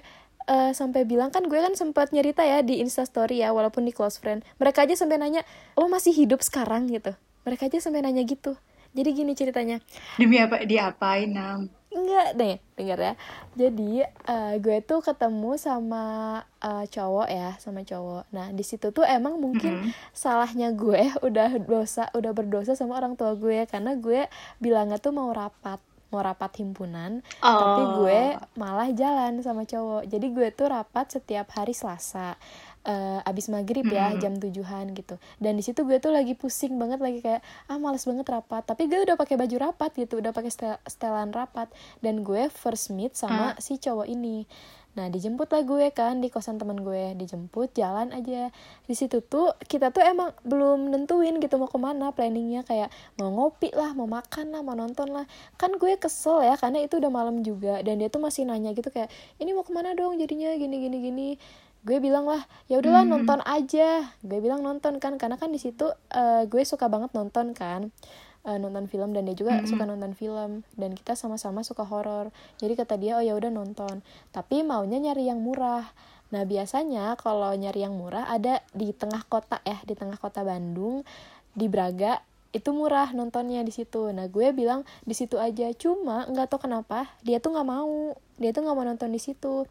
eh, 0.47 0.71
sampai 0.73 1.03
bilang 1.03 1.29
kan 1.29 1.43
gue 1.43 1.59
kan 1.59 1.75
sempat 1.75 2.09
nyerita 2.09 2.41
ya 2.41 2.63
di 2.63 2.79
instastory 2.79 3.43
ya 3.43 3.51
walaupun 3.51 3.83
di 3.83 3.91
close 3.91 4.17
friend 4.17 4.47
mereka 4.57 4.83
aja 4.83 4.95
sampai 4.95 5.19
nanya 5.19 5.43
lo 5.75 5.87
masih 5.87 6.15
hidup 6.15 6.39
sekarang 6.39 6.87
gitu 6.87 7.11
mereka 7.43 7.67
aja 7.67 7.83
sampai 7.83 8.01
nanya 8.01 8.23
gitu 8.23 8.55
jadi 8.91 9.11
gini 9.13 9.33
ceritanya 9.33 9.79
Demi 10.15 10.37
apa? 10.37 10.63
Diapain, 10.63 11.29
Nam? 11.29 11.61
Enggak 11.89 12.37
deh, 12.37 12.57
denger 12.77 12.99
ya. 13.01 13.15
Jadi 13.55 13.91
eh, 14.05 14.55
gue 14.61 14.79
tuh 14.81 15.01
ketemu 15.01 15.57
sama 15.57 16.05
eh, 16.61 16.85
cowok 16.85 17.29
ya, 17.29 17.57
sama 17.57 17.81
cowok. 17.81 18.29
Nah 18.29 18.53
di 18.53 18.61
situ 18.61 18.93
tuh 18.93 19.09
emang 19.09 19.41
mungkin 19.41 19.81
Mhm. 19.81 19.91
salahnya 20.13 20.69
gue 20.73 21.01
udah 21.27 21.57
dosa, 21.59 22.13
udah 22.13 22.33
berdosa 22.33 22.77
sama 22.77 22.97
orang 22.97 23.17
tua 23.17 23.33
gue 23.35 23.65
karena 23.65 23.97
gue 23.97 24.29
bilangnya 24.59 25.01
tuh 25.01 25.17
mau 25.17 25.33
rapat, 25.33 25.81
mau 26.09 26.21
rapat 26.21 26.61
himpunan, 26.61 27.25
tapi 27.41 27.83
gue 27.97 28.21
Oh, 28.37 28.45
malah 28.57 28.89
jalan 28.93 29.41
sama 29.41 29.65
cowok. 29.65 30.09
Jadi 30.09 30.27
gue 30.29 30.49
tuh 30.51 30.69
rapat 30.69 31.09
setiap 31.11 31.49
hari 31.53 31.73
Selasa. 31.73 32.37
Eh, 32.85 33.21
abis 33.27 33.51
maghrib 33.51 33.85
ya 33.89 34.15
Mhm. 34.15 34.21
jam 34.23 34.33
tujuhan 34.39 34.95
gitu. 34.95 35.19
Dan 35.39 35.59
di 35.59 35.63
situ 35.67 35.83
gue 35.83 35.99
tuh 35.99 36.15
lagi 36.15 36.39
pusing 36.39 36.79
banget 36.79 37.03
lagi 37.03 37.19
kayak 37.21 37.43
ah 37.67 37.77
males 37.77 38.05
banget 38.07 38.27
rapat. 38.29 38.63
Tapi 38.65 38.87
gue 38.87 39.03
udah 39.05 39.17
pakai 39.19 39.35
baju 39.35 39.57
rapat 39.59 39.91
gitu 39.97 40.21
udah 40.21 40.31
pakai 40.31 40.51
setel- 40.53 40.83
setelan 40.87 41.35
rapat. 41.35 41.69
Dan 41.99 42.23
gue 42.23 42.47
first 42.49 42.95
meet 42.95 43.15
sama 43.15 43.59
si 43.59 43.77
cowok 43.77 44.07
ini. 44.07 44.47
Nah 44.97 45.07
dijemput 45.07 45.47
lah 45.55 45.63
gue 45.63 45.95
kan 45.95 46.19
di 46.19 46.27
kosan 46.27 46.59
teman 46.59 46.83
gue. 46.83 47.15
Dijemput 47.15 47.71
jalan 47.71 48.11
aja. 48.11 48.51
Di 48.83 48.95
situ 48.99 49.23
tuh 49.23 49.55
kita 49.63 49.95
tuh 49.95 50.03
emang 50.03 50.35
belum 50.43 50.91
nentuin 50.91 51.39
gitu 51.39 51.55
mau 51.55 51.71
ke 51.71 51.79
mana 51.79 52.11
planningnya. 52.11 52.67
Kayak 52.67 52.91
mau 53.15 53.31
ngopi 53.31 53.71
lah 53.79 53.95
mau 53.95 54.11
makan 54.11 54.51
lah 54.51 54.65
mau 54.67 54.75
nonton 54.75 55.13
lah. 55.15 55.29
Kan 55.55 55.79
gue 55.79 55.95
kesel 56.01 56.43
ya 56.43 56.59
karena 56.59 56.83
itu 56.83 56.99
udah 56.99 57.15
malam 57.15 57.47
juga. 57.47 57.79
Dan 57.87 58.03
dia 58.03 58.11
tuh 58.11 58.19
masih 58.19 58.43
nanya 58.49 58.75
gitu 58.75 58.91
kayak 58.91 59.07
ini 59.39 59.55
mau 59.55 59.63
ke 59.63 59.71
mana 59.71 59.95
dong? 59.95 60.19
Jadinya 60.19 60.51
gini 60.59 60.77
gini 60.83 60.99
gini 60.99 61.29
gue 61.81 61.99
bilang 61.99 62.25
lah 62.25 62.43
ya 62.67 62.79
udahlah 62.79 63.03
Hmm. 63.03 63.13
nonton 63.15 63.41
aja. 63.43 64.11
Gue 64.21 64.39
bilang 64.39 64.61
nonton 64.61 64.99
kan. 64.99 65.15
Karena 65.17 65.35
kan 65.35 65.49
di 65.49 65.59
situ 65.59 65.87
eh, 66.11 66.45
gue 66.45 66.63
suka 66.63 66.87
banget 66.87 67.11
nonton 67.13 67.53
kan. 67.53 67.91
Eh, 68.43 68.57
nonton 68.57 68.87
film 68.87 69.13
dan 69.13 69.25
dia 69.25 69.35
juga 69.35 69.59
Mhm. 69.59 69.67
suka 69.67 69.85
nonton 69.85 70.13
film. 70.13 70.63
Dan 70.75 70.93
kita 70.93 71.13
sama-sama 71.13 71.61
suka 71.61 71.83
horor. 71.83 72.31
Jadi 72.57 72.73
kata 72.75 72.95
dia 72.97 73.17
oh 73.17 73.23
ya 73.23 73.35
udah 73.35 73.49
nonton. 73.49 74.01
Tapi 74.31 74.63
maunya 74.63 74.99
nyari 74.99 75.27
yang 75.27 75.39
murah. 75.39 75.87
Nah 76.29 76.45
biasanya 76.45 77.17
kalau 77.17 77.51
nyari 77.53 77.83
yang 77.83 77.97
murah 77.97 78.27
ada 78.27 78.61
di 78.71 78.93
tengah 78.93 79.25
kota 79.25 79.61
ya 79.63 79.81
di 79.83 79.97
tengah 79.97 80.17
kota 80.17 80.45
Bandung 80.45 81.01
di 81.53 81.67
Braga 81.67 82.21
itu 82.49 82.69
murah 82.71 83.13
nontonnya 83.13 83.61
di 83.61 83.71
situ. 83.71 84.09
Nah 84.09 84.25
gue 84.27 84.53
bilang 84.53 84.85
di 85.03 85.13
situ 85.13 85.37
aja. 85.37 85.69
Cuma 85.73 86.25
nggak 86.25 86.49
tahu 86.49 86.65
kenapa 86.65 87.09
dia 87.21 87.41
tuh 87.41 87.53
nggak 87.53 87.65
mau. 87.65 88.13
Dia 88.37 88.53
tuh 88.53 88.61
nggak 88.61 88.77
mau 88.77 88.85
nonton 88.85 89.09
di 89.09 89.19
situ 89.19 89.65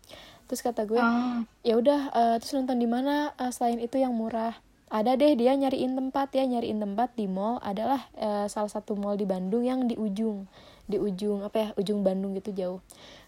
terus 0.47 0.63
kata 0.63 0.87
gue 0.87 0.97
Oh. 0.97 1.43
ya 1.61 1.75
udah 1.77 2.01
eh, 2.11 2.35
terus 2.41 2.55
nonton 2.55 2.79
di 2.79 2.87
mana? 2.89 3.35
Eh, 3.37 3.51
selain 3.51 3.77
itu 3.77 3.99
yang 3.99 4.15
murah. 4.15 4.55
Ada 4.87 5.19
deh 5.19 5.35
dia 5.35 5.51
nyariin 5.51 5.99
tempat 5.99 6.31
ya 6.31 6.47
nyariin 6.47 6.79
tempat 6.79 7.11
di 7.19 7.27
mall 7.27 7.59
adalah 7.59 8.07
eh, 8.15 8.47
salah 8.47 8.71
satu 8.71 8.95
mall 8.95 9.19
di 9.19 9.27
Bandung 9.27 9.67
yang 9.67 9.83
di 9.85 9.99
ujung 9.99 10.47
di 10.87 10.95
ujung 10.95 11.43
apa 11.43 11.57
ya 11.59 11.69
ujung 11.75 11.99
Bandung 12.01 12.31
gitu 12.39 12.55
jauh. 12.55 12.79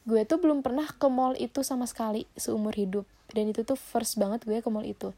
Gue 0.07 0.23
tuh 0.23 0.39
belum 0.39 0.63
pernah 0.63 0.87
ke 0.87 1.07
mall 1.11 1.35
itu 1.35 1.59
sama 1.61 1.83
sekali 1.83 2.23
seumur 2.39 2.71
hidup 2.71 3.03
dan 3.35 3.51
itu 3.51 3.67
tuh 3.67 3.75
first 3.75 4.15
banget 4.15 4.47
gue 4.47 4.63
ke 4.63 4.69
mall 4.71 4.87
itu. 4.87 5.11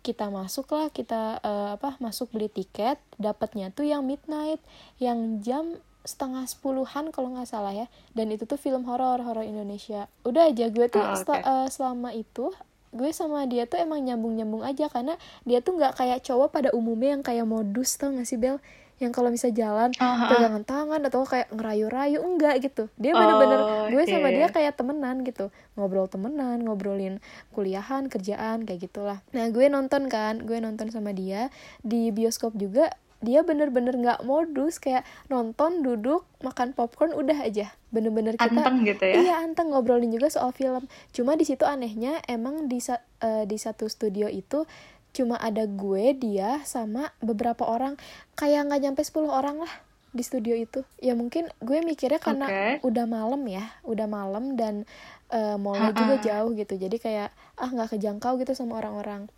Kita 0.00 0.32
masuk 0.32 0.72
lah 0.72 0.88
kita 0.88 1.44
eh, 1.44 1.68
apa 1.76 2.00
masuk 2.00 2.32
beli 2.32 2.48
tiket 2.48 2.96
dapatnya 3.20 3.68
tuh 3.68 3.84
yang 3.84 4.02
midnight 4.02 4.58
yang 4.96 5.44
jam 5.44 5.76
setengah 6.02 6.42
sepuluhan 6.44 7.08
kalau 7.08 7.30
nggak 7.30 7.46
salah 7.46 7.70
ya. 7.70 7.86
Dan 8.12 8.28
itu 8.28 8.42
tuh 8.42 8.56
film 8.56 8.82
horor 8.84 9.18
horor 9.18 9.42
Indonesia. 9.42 10.10
Udah 10.22 10.46
aja 10.46 10.66
gue 10.66 10.86
tuh 10.86 10.98
Ah, 10.98 11.14
seta- 11.14 11.38
oke. 11.38 11.46
eh, 11.46 11.68
selama 11.68 12.10
itu 12.10 12.50
gue 12.90 13.10
sama 13.10 13.46
dia 13.46 13.64
tuh 13.64 13.78
emang 13.78 13.98
nyambung 13.98 14.34
nyambung 14.34 14.62
aja. 14.62 14.86
Karena 14.86 15.14
dia 15.42 15.58
tuh 15.58 15.74
nggak 15.74 15.94
kayak 15.94 16.20
cowok 16.20 16.48
pada 16.50 16.68
umumnya 16.70 17.14
yang 17.14 17.22
kayak 17.22 17.44
modus 17.44 17.94
tau 17.94 18.10
gak 18.10 18.24
sih 18.24 18.36
Bel? 18.36 18.58
Yang 18.98 19.12
kalau 19.12 19.30
bisa 19.30 19.50
jalan 19.50 19.90
ah. 19.98 20.30
pegangan 20.30 20.62
tangan 20.62 21.02
atau 21.02 21.22
kayak 21.22 21.50
ngerayu-rayu 21.50 22.18
enggak 22.20 22.62
gitu. 22.62 22.86
Dia 22.94 23.10
bener-bener 23.12 23.58
Oh, 23.58 23.86
gue 23.88 24.04
sama 24.04 24.30
dia 24.30 24.46
kayak 24.46 24.74
temenan 24.74 25.22
gitu. 25.22 25.50
Ngobrol 25.74 26.06
temenan 26.06 26.60
ngobrolin 26.60 27.18
kuliahan 27.50 28.06
kerjaan 28.06 28.62
kayak 28.62 28.86
gitulah. 28.86 29.18
Nah 29.30 29.48
gue 29.48 29.66
nonton 29.66 30.06
kan 30.06 30.38
gue 30.38 30.54
nonton 30.56 30.86
sama 30.88 31.10
dia 31.10 31.50
di 31.80 32.10
bioskop 32.10 32.54
juga 32.54 32.94
dia 33.22 33.46
bener-bener 33.46 33.94
nggak 33.94 34.26
modus 34.26 34.82
kayak 34.82 35.06
nonton 35.30 35.86
duduk 35.86 36.26
makan 36.42 36.74
popcorn 36.74 37.14
udah 37.14 37.38
aja 37.46 37.70
bener-bener 37.94 38.34
kita 38.34 38.50
Anteng 38.50 38.82
gitu 38.82 39.04
ya. 39.04 39.14
Iya, 39.20 39.34
anteng 39.46 39.70
ngobrolin 39.70 40.10
juga 40.10 40.32
soal 40.32 40.50
film. 40.56 40.88
Cuma 41.14 41.38
di 41.38 41.44
situ 41.46 41.62
anehnya 41.62 42.18
emang 42.26 42.66
di 42.66 42.82
eh, 42.82 43.44
di 43.46 43.56
satu 43.60 43.86
studio 43.86 44.26
itu 44.26 44.66
cuma 45.12 45.36
ada 45.36 45.68
gue, 45.68 46.16
dia 46.16 46.64
sama 46.64 47.12
beberapa 47.20 47.68
orang 47.68 48.00
kayak 48.32 48.64
nggak 48.72 48.80
nyampe 48.80 49.02
10 49.04 49.28
orang 49.28 49.60
lah 49.60 49.72
di 50.16 50.24
studio 50.24 50.56
itu. 50.56 50.82
Ya 51.04 51.12
mungkin 51.12 51.52
gue 51.60 51.84
mikirnya 51.84 52.16
karena 52.18 52.48
Oke. 52.48 52.88
udah 52.88 53.04
malam 53.04 53.44
ya, 53.44 53.64
udah 53.84 54.08
malam 54.08 54.56
dan 54.56 54.88
eh, 55.28 55.56
mallnya 55.60 55.92
juga 55.92 56.16
jauh 56.18 56.56
gitu. 56.56 56.80
Jadi 56.80 56.96
kayak 56.96 57.28
ah 57.60 57.68
nggak 57.68 57.92
kejangkau 57.92 58.40
gitu 58.40 58.56
sama 58.56 58.80
orang-orang. 58.80 59.28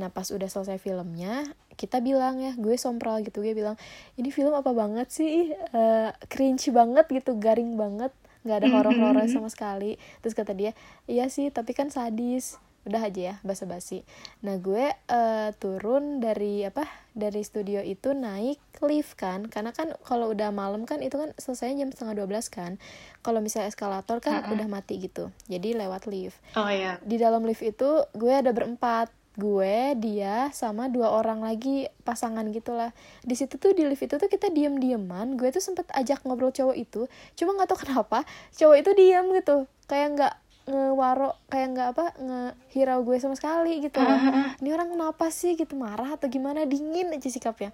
Nah 0.00 0.08
pas 0.08 0.32
udah 0.32 0.48
selesai 0.48 0.80
filmnya 0.80 1.44
kita 1.78 2.02
bilang 2.02 2.36
ya 2.36 2.52
gue 2.52 2.74
sompral 2.74 3.22
gitu 3.22 3.38
gue 3.38 3.54
bilang 3.54 3.78
ini 4.14 4.28
film 4.28 4.50
apa 4.52 4.74
banget 4.74 5.08
sih? 5.08 5.54
Eh, 5.54 6.10
cringe 6.26 6.68
banget 6.68 7.06
gitu 7.06 7.38
garing 7.38 7.78
banget 7.78 8.10
nggak 8.42 8.58
ada 8.58 8.68
horor-horor 8.70 9.26
sama 9.30 9.46
sekali. 9.46 9.94
Terus 10.18 10.34
kata 10.34 10.52
dia 10.52 10.74
iya 11.06 11.30
sih 11.30 11.48
tapi 11.48 11.70
kan 11.70 11.88
sadis. 11.88 12.58
Udah 12.82 13.04
aja 13.04 13.20
ya 13.20 13.34
basa-basi. 13.44 14.00
Nah 14.40 14.56
gue 14.56 14.88
eh, 14.88 15.48
turun 15.56 16.18
dari 16.18 16.64
apa 16.64 16.88
dari 17.12 17.42
studio 17.42 17.78
itu 17.78 18.10
naik 18.10 18.56
lift 18.80 19.12
kan 19.14 19.44
karena 19.44 19.70
kan 19.70 19.92
kalau 20.00 20.32
udah 20.32 20.48
malam 20.48 20.82
kan 20.82 21.04
itu 21.04 21.18
kan 21.18 21.36
selesai 21.36 21.76
jam 21.76 21.92
setengah 21.92 22.24
12 22.24 22.48
kan. 22.48 22.72
Kalau 23.20 23.38
misalnya 23.38 23.68
eskalator 23.68 24.18
kan 24.18 24.40
Ha-ha. 24.40 24.50
udah 24.50 24.66
mati 24.66 24.96
gitu 24.98 25.28
jadi 25.44 25.76
lewat 25.76 26.08
lift. 26.08 26.40
Oh 26.56 26.64
iya. 26.66 26.96
di 27.04 27.20
dalam 27.20 27.44
lift 27.44 27.60
itu 27.60 28.08
gue 28.16 28.32
ada 28.32 28.50
berempat 28.50 29.12
gue 29.38 29.94
dia 29.94 30.50
sama 30.50 30.90
dua 30.90 31.14
orang 31.14 31.46
lagi 31.46 31.86
pasangan 32.02 32.42
gitulah. 32.50 32.90
Di 33.22 33.38
situ 33.38 33.54
tuh 33.54 33.70
di 33.70 33.86
lift 33.86 34.02
itu 34.02 34.18
tuh 34.18 34.26
kita 34.26 34.50
diem 34.50 34.74
dieman 34.82 35.38
gue 35.38 35.46
tuh 35.54 35.62
sempet 35.62 35.86
ajak 35.94 36.26
ngobrol 36.26 36.50
cowok 36.50 36.74
itu. 36.74 37.06
Cuma 37.38 37.54
nggak 37.54 37.70
tahu 37.70 37.78
kenapa 37.86 38.26
cowok 38.58 38.76
itu 38.82 38.90
diem 38.98 39.26
gitu. 39.38 39.70
Kayak 39.86 40.08
nggak 40.18 40.34
ngewaro 40.68 41.32
kayak 41.48 41.68
nggak 41.72 41.88
apa 41.96 42.04
ngehirau 42.20 43.00
gue 43.06 43.16
sama 43.22 43.38
sekali 43.38 43.78
gitu. 43.78 44.02
Loh. 44.02 44.18
ini 44.60 44.68
orang 44.74 44.90
kenapa 44.90 45.30
sih 45.30 45.54
gitu 45.54 45.78
marah 45.78 46.18
atau 46.18 46.26
gimana? 46.26 46.66
Dingin 46.66 47.14
aja 47.14 47.30
sikapnya. 47.30 47.70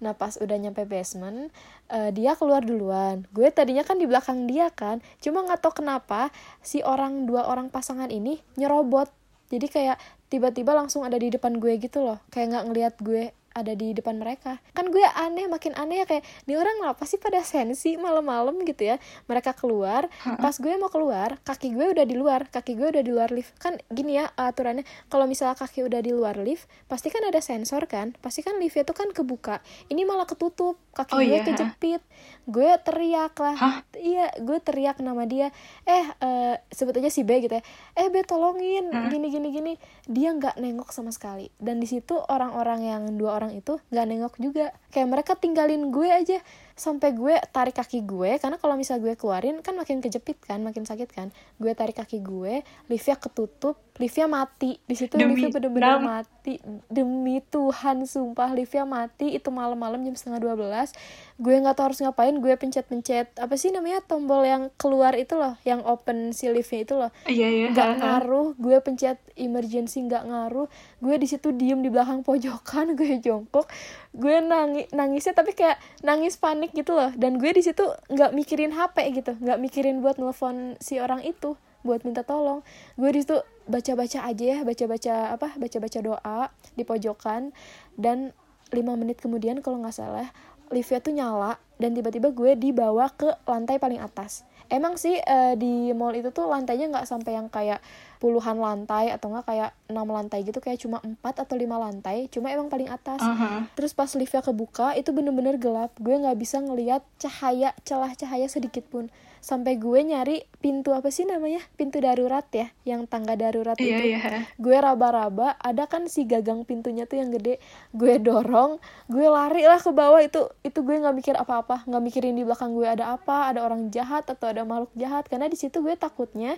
Nah 0.00 0.16
pas 0.16 0.34
udah 0.40 0.56
nyampe 0.58 0.82
basement 0.88 1.52
uh, 1.92 2.08
dia 2.08 2.32
keluar 2.40 2.64
duluan. 2.64 3.28
Gue 3.36 3.52
tadinya 3.52 3.84
kan 3.84 4.00
di 4.00 4.08
belakang 4.08 4.48
dia 4.48 4.72
kan. 4.72 5.04
Cuma 5.20 5.44
nggak 5.44 5.60
tahu 5.60 5.84
kenapa 5.84 6.32
si 6.64 6.80
orang 6.80 7.28
dua 7.28 7.46
orang 7.52 7.68
pasangan 7.68 8.08
ini 8.08 8.40
nyerobot 8.56 9.12
jadi 9.52 9.66
kayak 9.68 9.96
tiba-tiba 10.32 10.72
langsung 10.72 11.04
ada 11.04 11.20
di 11.20 11.28
depan 11.28 11.60
gue 11.60 11.76
gitu 11.76 12.00
loh. 12.00 12.18
Kayak 12.32 12.56
nggak 12.56 12.64
ngelihat 12.72 12.94
gue 13.04 13.36
ada 13.52 13.72
di 13.72 13.92
depan 13.92 14.16
mereka. 14.16 14.60
Kan 14.72 14.88
gue 14.88 15.04
aneh 15.04 15.46
makin 15.46 15.72
aneh 15.74 16.00
ya 16.00 16.06
kayak 16.06 16.24
ini 16.44 16.54
orang 16.56 16.84
apa 16.84 17.04
sih 17.04 17.16
pada 17.16 17.40
sensi 17.40 17.96
malam-malam 17.96 18.56
gitu 18.64 18.88
ya? 18.88 18.96
Mereka 19.26 19.54
keluar 19.54 20.08
pas 20.38 20.54
gue 20.54 20.72
mau 20.76 20.88
keluar 20.88 21.40
kaki 21.40 21.72
gue 21.72 21.86
udah 21.92 22.04
di 22.04 22.14
luar 22.14 22.48
kaki 22.48 22.76
gue 22.76 22.88
udah 22.92 23.02
di 23.02 23.12
luar 23.12 23.30
lift. 23.30 23.56
Kan 23.56 23.80
gini 23.88 24.16
ya 24.16 24.28
aturannya 24.34 24.84
kalau 25.06 25.24
misalnya 25.24 25.54
kaki 25.54 25.84
udah 25.84 26.00
di 26.00 26.12
luar 26.12 26.36
lift 26.38 26.68
pasti 26.86 27.08
kan 27.08 27.24
ada 27.24 27.40
sensor 27.40 27.84
kan? 27.84 28.12
Pasti 28.20 28.40
kan 28.40 28.56
liftnya 28.56 28.84
tuh 28.84 28.94
kan 28.94 29.08
kebuka. 29.10 29.58
Ini 29.88 30.04
malah 30.04 30.24
ketutup 30.24 30.78
kaki 30.92 31.10
Oh, 31.12 31.20
gue 31.20 31.38
iya? 31.38 31.44
kejepit. 31.44 32.02
gue 32.42 32.70
teriak 32.82 33.34
lah. 33.38 33.54
Hah? 33.54 33.76
iya 33.96 34.30
gue 34.38 34.58
teriak 34.58 34.98
nama 34.98 35.26
dia. 35.26 35.50
Eh 35.84 36.06
eh, 36.18 36.54
sebut 36.70 36.94
aja 36.98 37.10
si 37.10 37.22
B 37.22 37.42
gitu 37.42 37.54
ya. 37.54 37.62
Eh 37.94 38.06
B 38.08 38.22
tolongin 38.22 38.86
gini 39.08 39.28
gini 39.28 39.48
gini. 39.50 39.72
Dia 40.06 40.30
nggak 40.32 40.58
nengok 40.58 40.94
sama 40.94 41.10
sekali. 41.10 41.50
Dan 41.58 41.78
di 41.78 41.86
situ 41.86 42.14
orang-orang 42.18 42.80
yang 42.82 43.02
dua 43.14 43.34
orang 43.34 43.41
itu 43.50 43.82
nggak 43.90 44.06
nengok 44.06 44.34
juga. 44.38 44.70
Kayak 44.94 45.08
mereka 45.10 45.32
tinggalin 45.34 45.90
gue 45.90 46.06
aja 46.06 46.38
sampai 46.74 47.12
gue 47.14 47.34
tarik 47.52 47.76
kaki 47.76 48.04
gue 48.04 48.40
karena 48.40 48.56
kalau 48.56 48.74
misal 48.74 48.98
gue 48.98 49.14
keluarin 49.14 49.60
kan 49.60 49.76
makin 49.76 50.00
kejepit 50.00 50.40
kan 50.42 50.60
makin 50.64 50.84
sakit 50.88 51.08
kan. 51.12 51.28
Gue 51.60 51.72
tarik 51.76 51.98
kaki 52.00 52.24
gue 52.24 52.64
liftnya 52.88 53.16
ketutup 53.16 53.78
liftnya 54.00 54.26
mati. 54.26 54.80
Di 54.84 54.94
situ 54.96 55.14
Demi 55.14 55.36
liftnya 55.36 55.50
bener-bener 55.52 56.00
mati. 56.00 56.58
Demi 56.88 57.44
Tuhan 57.44 58.08
sumpah 58.08 58.50
liftnya 58.56 58.88
mati. 58.88 59.36
Itu 59.36 59.52
malam-malam 59.52 60.02
jam 60.02 60.16
setengah 60.16 60.40
12 60.56 60.94
gue 61.42 61.54
nggak 61.58 61.74
tahu 61.74 61.86
harus 61.90 62.00
ngapain 62.06 62.34
gue 62.38 62.54
pencet-pencet 62.54 63.34
apa 63.34 63.54
sih 63.58 63.74
namanya 63.74 63.98
tombol 64.06 64.46
yang 64.46 64.70
keluar 64.78 65.10
itu 65.18 65.34
loh 65.34 65.58
yang 65.66 65.82
open 65.82 66.30
si 66.30 66.46
liftnya 66.46 66.80
itu 66.86 66.94
loh. 66.94 67.10
Iya 67.26 67.48
iya. 67.50 67.66
Nggak 67.74 67.90
ngaruh 67.98 68.48
gue 68.54 68.76
pencet 68.78 69.18
emergency 69.34 70.06
nggak 70.06 70.22
ngaruh. 70.28 70.70
Gue 71.02 71.14
di 71.18 71.26
situ 71.26 71.50
diem 71.50 71.82
di 71.82 71.90
belakang 71.90 72.22
pojokan 72.22 72.92
gue 72.98 73.18
jongkok 73.18 73.66
gue 74.12 74.36
nangis 74.44 74.92
nangisnya 74.92 75.32
tapi 75.32 75.56
kayak 75.56 75.80
nangis 76.04 76.36
panik 76.36 76.72
gitu 76.76 76.92
loh. 76.92 77.10
Dan 77.16 77.40
gue 77.40 77.50
di 77.52 77.64
situ 77.64 77.82
nggak 78.12 78.32
mikirin 78.36 78.72
hp 78.72 78.96
gitu. 79.16 79.32
Nggak 79.40 79.58
mikirin 79.58 80.04
buat 80.04 80.20
nelfon 80.20 80.76
si 80.78 81.00
orang 81.00 81.24
itu 81.24 81.56
buat 81.82 82.04
minta 82.04 82.22
tolong. 82.22 82.60
Gue 83.00 83.10
di 83.12 83.24
situ 83.24 83.40
baca 83.66 83.92
baca 83.94 84.18
aja 84.26 84.44
ya 84.44 84.58
baca 84.66 84.84
baca 84.90 85.14
apa 85.38 85.48
baca 85.56 85.76
baca 85.80 85.98
doa 86.02 86.40
di 86.76 86.82
pojokan. 86.84 87.50
Dan 87.96 88.36
lima 88.72 88.96
menit 88.96 89.20
kemudian 89.20 89.60
kalau 89.60 89.80
nggak 89.80 89.96
salah 89.96 90.32
liftnya 90.72 91.04
tuh 91.04 91.12
nyala 91.12 91.60
dan 91.76 91.92
tiba-tiba 91.92 92.32
gue 92.32 92.56
dibawa 92.56 93.12
ke 93.12 93.28
lantai 93.44 93.76
paling 93.76 94.00
atas 94.00 94.48
emang 94.72 94.96
sih 94.96 95.20
eh, 95.20 95.54
di 95.60 95.92
mall 95.92 96.16
itu 96.16 96.32
tuh 96.32 96.48
lantainya 96.48 96.88
nggak 96.88 97.04
sampai 97.04 97.36
yang 97.36 97.52
kayak 97.52 97.84
puluhan 98.16 98.56
lantai 98.56 99.12
atau 99.12 99.28
nggak 99.28 99.44
kayak 99.44 99.70
enam 99.92 100.08
lantai 100.08 100.40
gitu 100.48 100.64
kayak 100.64 100.80
cuma 100.80 101.04
empat 101.04 101.44
atau 101.44 101.60
lima 101.60 101.76
lantai 101.76 102.32
cuma 102.32 102.48
emang 102.48 102.72
paling 102.72 102.88
atas. 102.88 103.20
Aha. 103.20 103.68
terus 103.76 103.92
pas 103.92 104.08
liftnya 104.16 104.40
kebuka 104.40 104.96
itu 104.96 105.12
bener-bener 105.12 105.60
gelap. 105.60 105.92
Gue 106.00 106.16
nggak 106.16 106.40
bisa 106.40 106.64
ngelihat 106.64 107.04
cahaya 107.20 107.76
celah 107.84 108.16
cahaya 108.16 108.48
sedikit 108.48 108.88
pun 108.88 109.12
sampai 109.42 109.74
gue 109.74 110.00
nyari 110.06 110.46
pintu 110.62 110.94
apa 110.94 111.10
sih 111.10 111.26
namanya? 111.26 111.58
Pintu 111.74 111.98
darurat 111.98 112.46
ya 112.54 112.70
yang 112.86 113.10
tangga 113.10 113.34
darurat 113.34 113.74
iya 113.82 113.98
itu. 113.98 114.14
iya. 114.14 114.46
Gue 114.54 114.78
raba-raba 114.78 115.58
ada 115.58 115.90
kan 115.90 116.06
si 116.06 116.22
gagang 116.22 116.62
pintunya 116.62 117.10
tuh 117.10 117.18
yang 117.18 117.34
gede. 117.34 117.58
Gue 117.90 118.22
dorong 118.22 118.78
gue 119.10 119.26
lari 119.26 119.66
lah 119.66 119.82
ke 119.82 119.90
bawah. 119.90 120.22
Itu 120.22 120.54
itu 120.62 120.78
gue 120.86 120.94
nggak 120.94 121.16
mikir 121.18 121.34
apa-apa. 121.34 121.82
Nggak 121.90 122.02
mikirin 122.06 122.38
di 122.38 122.46
belakang 122.46 122.70
gue 122.78 122.86
ada 122.86 123.18
apa 123.18 123.50
ada 123.50 123.66
orang 123.66 123.90
jahat 123.90 124.30
atau 124.30 124.46
ada 124.46 124.62
makhluk 124.62 124.94
jahat. 124.94 125.26
Karena 125.26 125.50
di 125.50 125.58
situ 125.58 125.82
gue 125.82 125.98
takutnya 125.98 126.54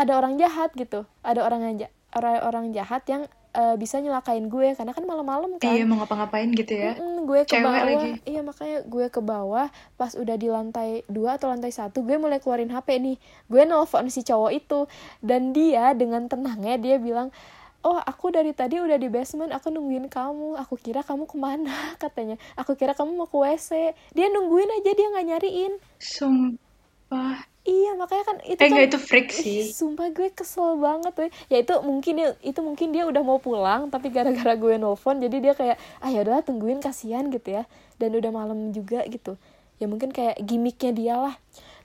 ada 0.00 0.16
orang 0.16 0.40
jahat 0.40 0.72
gitu. 0.72 1.04
Ada 1.20 1.44
orang 1.44 1.60
yang 1.68 1.76
ja- 1.86 1.94
orang 2.16 2.40
orang 2.40 2.64
jahat 2.72 3.04
yang 3.04 3.28
eh, 3.58 3.74
bisa 3.74 3.98
nyelakain 3.98 4.46
gue 4.46 4.78
karena 4.78 4.94
kan 4.94 5.02
malam-malam 5.02 5.58
kan. 5.58 5.74
Iya 5.74 5.82
mau 5.82 5.98
ngapa-ngapain 5.98 6.46
gitu 6.54 6.78
ya. 6.78 6.94
Mm-mm, 6.94 7.26
gue 7.26 7.40
ke 7.42 7.58
Cewek 7.58 7.66
bawah. 7.66 7.82
lagi. 7.82 8.10
iya 8.22 8.40
makanya 8.46 8.78
gue 8.86 9.06
ke 9.10 9.20
bawah. 9.20 9.66
Pas 9.98 10.14
udah 10.14 10.36
di 10.38 10.46
lantai 10.46 11.02
dua 11.10 11.34
atau 11.34 11.50
lantai 11.50 11.74
satu 11.74 12.06
gue 12.06 12.14
mulai 12.14 12.38
keluarin 12.38 12.70
hp 12.70 12.86
nih. 12.86 13.16
Gue 13.50 13.62
nelfon 13.66 14.06
si 14.06 14.22
cowok 14.22 14.50
itu. 14.54 14.80
Dan 15.18 15.50
dia 15.50 15.90
dengan 15.98 16.30
tenangnya 16.30 16.78
dia 16.78 16.96
bilang 17.02 17.34
oh 17.78 17.94
aku 17.94 18.34
dari 18.34 18.50
tadi 18.54 18.82
udah 18.82 18.98
di 18.98 19.10
basement 19.10 19.50
aku 19.50 19.74
nungguin 19.74 20.06
kamu. 20.06 20.54
Aku 20.62 20.78
kira 20.78 21.02
kamu 21.02 21.26
ke 21.26 21.34
mana 21.34 21.74
katanya. 22.02 22.38
Aku 22.54 22.78
kira 22.78 22.94
kamu 22.94 23.10
mau 23.18 23.26
ke 23.26 23.34
wc 23.34 23.70
dia 24.14 24.26
nungguin 24.30 24.70
aja 24.70 24.90
dia 24.94 25.06
nggak 25.10 25.26
nyariin. 25.34 25.72
Sumpah 25.98 27.42
iya 27.68 27.92
makanya 27.92 28.24
kan 28.24 28.36
itu 28.48 28.56
eh 28.56 28.68
kan 28.72 28.72
enggak 28.72 28.86
itu 28.88 28.98
freak 28.98 29.28
Ih, 29.28 29.36
sih. 29.44 29.60
sumpah 29.68 30.08
gue 30.08 30.32
kesel 30.32 30.80
banget 30.80 31.12
tuh 31.12 31.28
ya 31.52 31.60
itu 31.60 31.74
mungkin 31.84 32.12
dia 32.16 32.28
itu 32.40 32.60
mungkin 32.64 32.88
dia 32.96 33.04
udah 33.04 33.20
mau 33.20 33.36
pulang 33.36 33.92
tapi 33.92 34.08
gara-gara 34.08 34.56
gue 34.56 34.80
nelfon 34.80 35.20
jadi 35.20 35.36
dia 35.36 35.52
kayak 35.52 35.76
ah 36.00 36.08
ya 36.08 36.24
udahlah 36.24 36.40
tungguin 36.40 36.80
kasihan 36.80 37.28
gitu 37.28 37.60
ya. 37.60 37.68
Dan 37.98 38.14
udah 38.14 38.30
malam 38.30 38.70
juga 38.70 39.02
gitu. 39.10 39.34
Ya 39.82 39.90
mungkin 39.90 40.14
kayak 40.14 40.38
gimmicknya 40.38 40.92
dia 40.94 41.14
lah. 41.18 41.34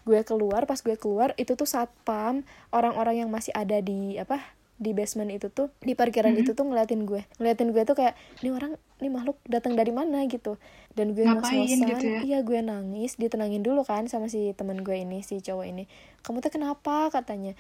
Gue 0.05 0.21
keluar 0.21 0.69
pas 0.69 0.77
gue 0.77 0.93
keluar 0.93 1.33
itu 1.41 1.57
tuh 1.57 1.65
satpam 1.65 2.45
orang-orang 2.69 3.25
yang 3.25 3.29
masih 3.33 3.49
ada 3.57 3.81
di 3.81 4.21
apa 4.21 4.37
di 4.77 4.93
basement 4.93 5.33
itu 5.33 5.49
tuh 5.49 5.73
di 5.81 5.97
parkiran 5.97 6.37
itu 6.37 6.53
tuh 6.53 6.69
ngeliatin 6.69 7.09
gue. 7.09 7.25
Ngeliatin 7.41 7.73
gue 7.73 7.81
tuh 7.81 7.97
kayak 7.97 8.13
ini 8.45 8.53
orang 8.53 8.77
ini 9.03 9.11
makhluk 9.11 9.35
datang 9.43 9.75
dari 9.75 9.91
mana? 9.91 10.23
gitu. 10.31 10.55
Dan 10.95 11.11
gue 11.11 11.27
Ngapain 11.27 11.43
ngos-ngosan 11.67 11.89
gitu 11.91 12.05
ya? 12.07 12.19
iya 12.23 12.39
gue 12.39 12.63
nangis 12.63 13.19
ditenangin 13.19 13.59
dulu 13.59 13.83
kan 13.83 14.07
sama 14.07 14.31
si 14.31 14.55
teman 14.55 14.79
gue 14.79 14.95
ini 14.95 15.19
si 15.19 15.43
cowok 15.43 15.65
ini. 15.67 15.83
Kamu 16.23 16.39
tuh 16.39 16.55
kenapa? 16.55 17.11
katanya. 17.11 17.53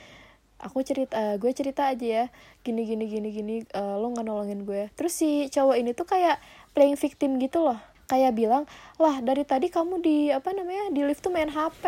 Aku 0.63 0.79
cerita 0.79 1.11
eh, 1.11 1.35
gue 1.35 1.51
cerita 1.51 1.91
aja 1.91 2.07
ya. 2.07 2.25
Gini 2.63 2.87
gini 2.87 3.11
gini 3.11 3.29
gini 3.35 3.55
eh, 3.67 3.95
lo 3.99 4.07
nggak 4.07 4.23
nolongin 4.23 4.63
gue. 4.63 4.87
Terus 4.95 5.11
si 5.11 5.51
cowok 5.51 5.75
ini 5.75 5.91
tuh 5.91 6.07
kayak 6.07 6.39
playing 6.71 6.95
victim 6.95 7.35
gitu 7.43 7.59
loh. 7.59 7.79
Kayak 8.07 8.31
bilang 8.39 8.63
lah 8.95 9.19
dari 9.19 9.43
tadi 9.43 9.67
kamu 9.67 9.99
di 9.99 10.31
apa 10.31 10.55
namanya 10.55 10.91
di 10.95 11.03
lift 11.03 11.23
tuh 11.23 11.31
main 11.31 11.51
hp 11.51 11.83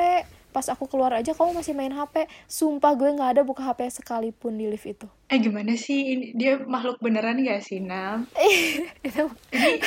pas 0.56 0.72
aku 0.72 0.88
keluar 0.88 1.12
aja 1.12 1.36
kamu 1.36 1.52
masih 1.60 1.76
main 1.76 1.92
hp 1.92 2.32
sumpah 2.48 2.96
gue 2.96 3.12
nggak 3.12 3.36
ada 3.36 3.42
buka 3.44 3.60
hp 3.68 3.92
sekalipun 3.92 4.56
di 4.56 4.72
lift 4.72 4.88
itu. 4.88 5.04
Eh 5.28 5.42
gimana 5.42 5.76
sih? 5.76 6.16
Ini 6.16 6.26
dia 6.32 6.56
makhluk 6.64 7.02
beneran 7.02 7.42
gak 7.42 7.60
sih 7.60 7.82
Nam 7.84 8.30
ini 9.04 9.20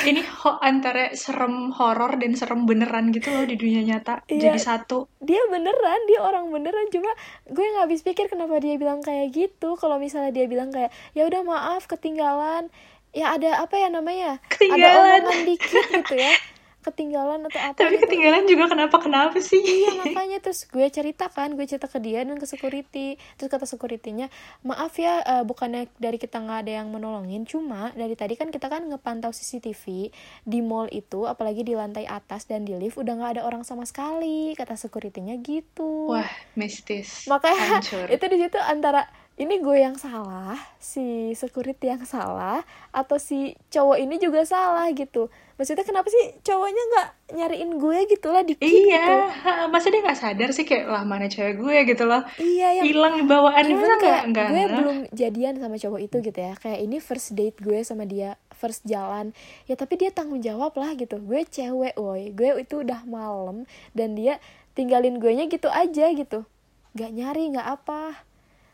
ini 0.05 0.21
ho 0.21 0.59
antara 0.59 1.15
serem 1.15 1.71
horor 1.73 2.19
dan 2.19 2.35
serem 2.35 2.69
beneran 2.69 3.09
gitu 3.09 3.33
loh 3.33 3.49
di 3.49 3.57
dunia 3.57 3.81
nyata. 3.81 4.21
Iya. 4.29 4.53
jadi 4.53 4.59
satu. 4.59 5.09
Dia 5.17 5.41
beneran 5.49 5.99
dia 6.05 6.19
orang 6.21 6.51
beneran. 6.53 6.91
Cuma 6.93 7.09
gue 7.47 7.65
nggak 7.65 7.87
habis 7.89 8.05
pikir 8.05 8.29
kenapa 8.29 8.59
dia 8.61 8.77
bilang 8.77 9.01
kayak 9.01 9.31
gitu. 9.33 9.73
Kalau 9.79 9.97
misalnya 9.97 10.29
dia 10.29 10.45
bilang 10.45 10.69
kayak 10.69 10.93
ya 11.15 11.25
udah 11.25 11.41
maaf 11.41 11.87
ketinggalan. 11.87 12.67
Ya 13.09 13.33
ada 13.33 13.65
apa 13.65 13.73
ya 13.73 13.89
namanya? 13.89 14.37
Ada 14.37 14.53
Ketinggalan. 14.53 15.21
omongan 15.25 15.41
dikit 15.49 15.85
gitu 15.97 16.13
ya 16.13 16.35
ketinggalan 16.79 17.43
atau 17.51 17.59
apa 17.59 17.75
tapi 17.75 17.99
gitu. 17.99 18.07
ketinggalan 18.07 18.43
juga 18.47 18.71
kenapa 18.71 18.97
kenapa 19.03 19.37
sih? 19.43 19.59
Iya 19.59 19.95
makanya 20.01 20.39
terus 20.39 20.63
gue 20.63 20.87
cerita 20.87 21.27
kan 21.27 21.53
gue 21.59 21.65
cerita 21.67 21.91
ke 21.91 21.99
dia 21.99 22.23
dan 22.23 22.39
ke 22.39 22.47
security. 22.47 23.19
Terus 23.35 23.49
kata 23.51 23.67
securitynya 23.67 24.31
maaf 24.63 24.95
ya 24.95 25.19
eh, 25.21 25.43
bukannya 25.43 25.91
dari 25.99 26.15
kita 26.15 26.39
nggak 26.39 26.59
ada 26.67 26.71
yang 26.83 26.87
menolongin 26.89 27.43
cuma 27.43 27.91
dari 27.93 28.15
tadi 28.15 28.39
kan 28.39 28.47
kita 28.47 28.71
kan 28.71 28.87
ngepantau 28.87 29.35
CCTV 29.35 30.15
di 30.47 30.59
mall 30.63 30.87
itu 30.89 31.27
apalagi 31.27 31.67
di 31.67 31.75
lantai 31.75 32.07
atas 32.07 32.47
dan 32.47 32.63
di 32.63 32.75
lift 32.79 32.95
udah 32.95 33.13
nggak 33.19 33.31
ada 33.39 33.41
orang 33.43 33.67
sama 33.67 33.83
sekali 33.83 34.55
kata 34.55 34.79
securitynya 34.79 35.35
gitu. 35.43 36.15
Wah 36.15 36.31
mistis. 36.55 37.27
Makanya 37.27 37.83
hancur. 37.83 38.07
itu 38.15 38.25
di 38.31 38.37
situ 38.39 38.59
antara 38.59 39.03
ini 39.39 39.55
gue 39.63 39.77
yang 39.79 39.95
salah? 39.95 40.59
Si 40.83 41.31
security 41.31 41.87
yang 41.87 42.03
salah? 42.03 42.59
Atau 42.91 43.15
si 43.15 43.55
cowok 43.71 43.95
ini 43.95 44.19
juga 44.19 44.43
salah 44.43 44.91
gitu? 44.91 45.31
Maksudnya 45.55 45.87
kenapa 45.87 46.11
sih 46.11 46.35
cowoknya 46.43 46.83
nggak 46.91 47.07
nyariin 47.39 47.71
gue 47.79 47.97
gitu 48.11 48.27
lah 48.31 48.43
dikit 48.43 48.63
gitu 48.63 48.87
iya 48.87 49.27
ha, 49.27 49.67
masa 49.67 49.91
dia 49.91 49.99
nggak 49.99 50.15
sadar 50.15 50.49
sih 50.55 50.63
kayak 50.63 50.87
lah 50.87 51.03
mana 51.03 51.27
cewek 51.27 51.59
gue 51.59 51.77
gitu 51.87 52.03
loh. 52.07 52.23
Iya 52.35 52.79
yang 52.79 52.85
hilang 52.87 53.15
bawaannya 53.27 53.75
masa 53.75 53.87
nggak 53.87 53.99
kayak 54.03 54.23
nggak 54.31 54.47
gue 54.47 54.63
belum 54.75 54.97
jadian 55.11 55.55
sama 55.59 55.75
cowok 55.79 55.99
itu 56.03 56.17
gitu 56.19 56.39
ya. 56.39 56.53
Kayak 56.59 56.79
ini 56.83 56.97
first 56.99 57.35
date 57.35 57.59
gue 57.63 57.79
sama 57.87 58.03
dia 58.03 58.35
first 58.55 58.83
jalan. 58.83 59.31
Ya 59.71 59.79
tapi 59.79 59.99
dia 59.99 60.11
tanggung 60.11 60.43
jawab 60.43 60.75
lah 60.75 60.95
gitu. 60.99 61.15
Gue 61.19 61.47
cewek 61.47 61.95
woi. 61.95 62.35
Gue 62.35 62.59
itu 62.59 62.83
udah 62.83 63.07
malam 63.07 63.63
dan 63.95 64.19
dia 64.19 64.43
tinggalin 64.75 65.19
gue 65.19 65.31
nya 65.31 65.47
gitu 65.47 65.71
aja 65.71 66.11
gitu. 66.11 66.43
Nggak 66.91 67.11
nyari 67.15 67.43
nggak 67.55 67.67
apa 67.67 68.28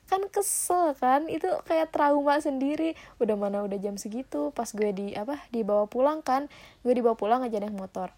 kan 0.06 0.22
kesel 0.30 0.94
kan? 0.98 1.26
Itu 1.28 1.50
kayak 1.66 1.92
trauma 1.92 2.38
sendiri. 2.40 2.94
Udah 3.18 3.36
mana 3.38 3.66
udah 3.66 3.78
jam 3.82 3.98
segitu 3.98 4.54
pas 4.54 4.70
gue 4.70 4.90
di 4.94 5.08
apa 5.18 5.42
dibawa 5.50 5.86
pulang 5.90 6.22
kan 6.22 6.48
gue 6.86 6.94
dibawa 6.94 7.18
pulang 7.18 7.42
aja 7.42 7.58
naik 7.62 7.74
motor. 7.74 8.14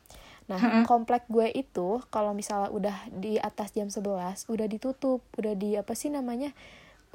Nah 0.48 0.88
komplek 0.88 1.28
gue 1.28 1.52
itu 1.52 2.00
kalau 2.08 2.32
misalnya 2.32 2.72
udah 2.72 2.96
di 3.12 3.36
atas 3.36 3.76
jam 3.76 3.92
11 3.92 4.48
udah 4.48 4.68
ditutup 4.68 5.20
udah 5.36 5.54
di 5.60 5.76
apa 5.76 5.92
sih 5.92 6.08
namanya 6.08 6.56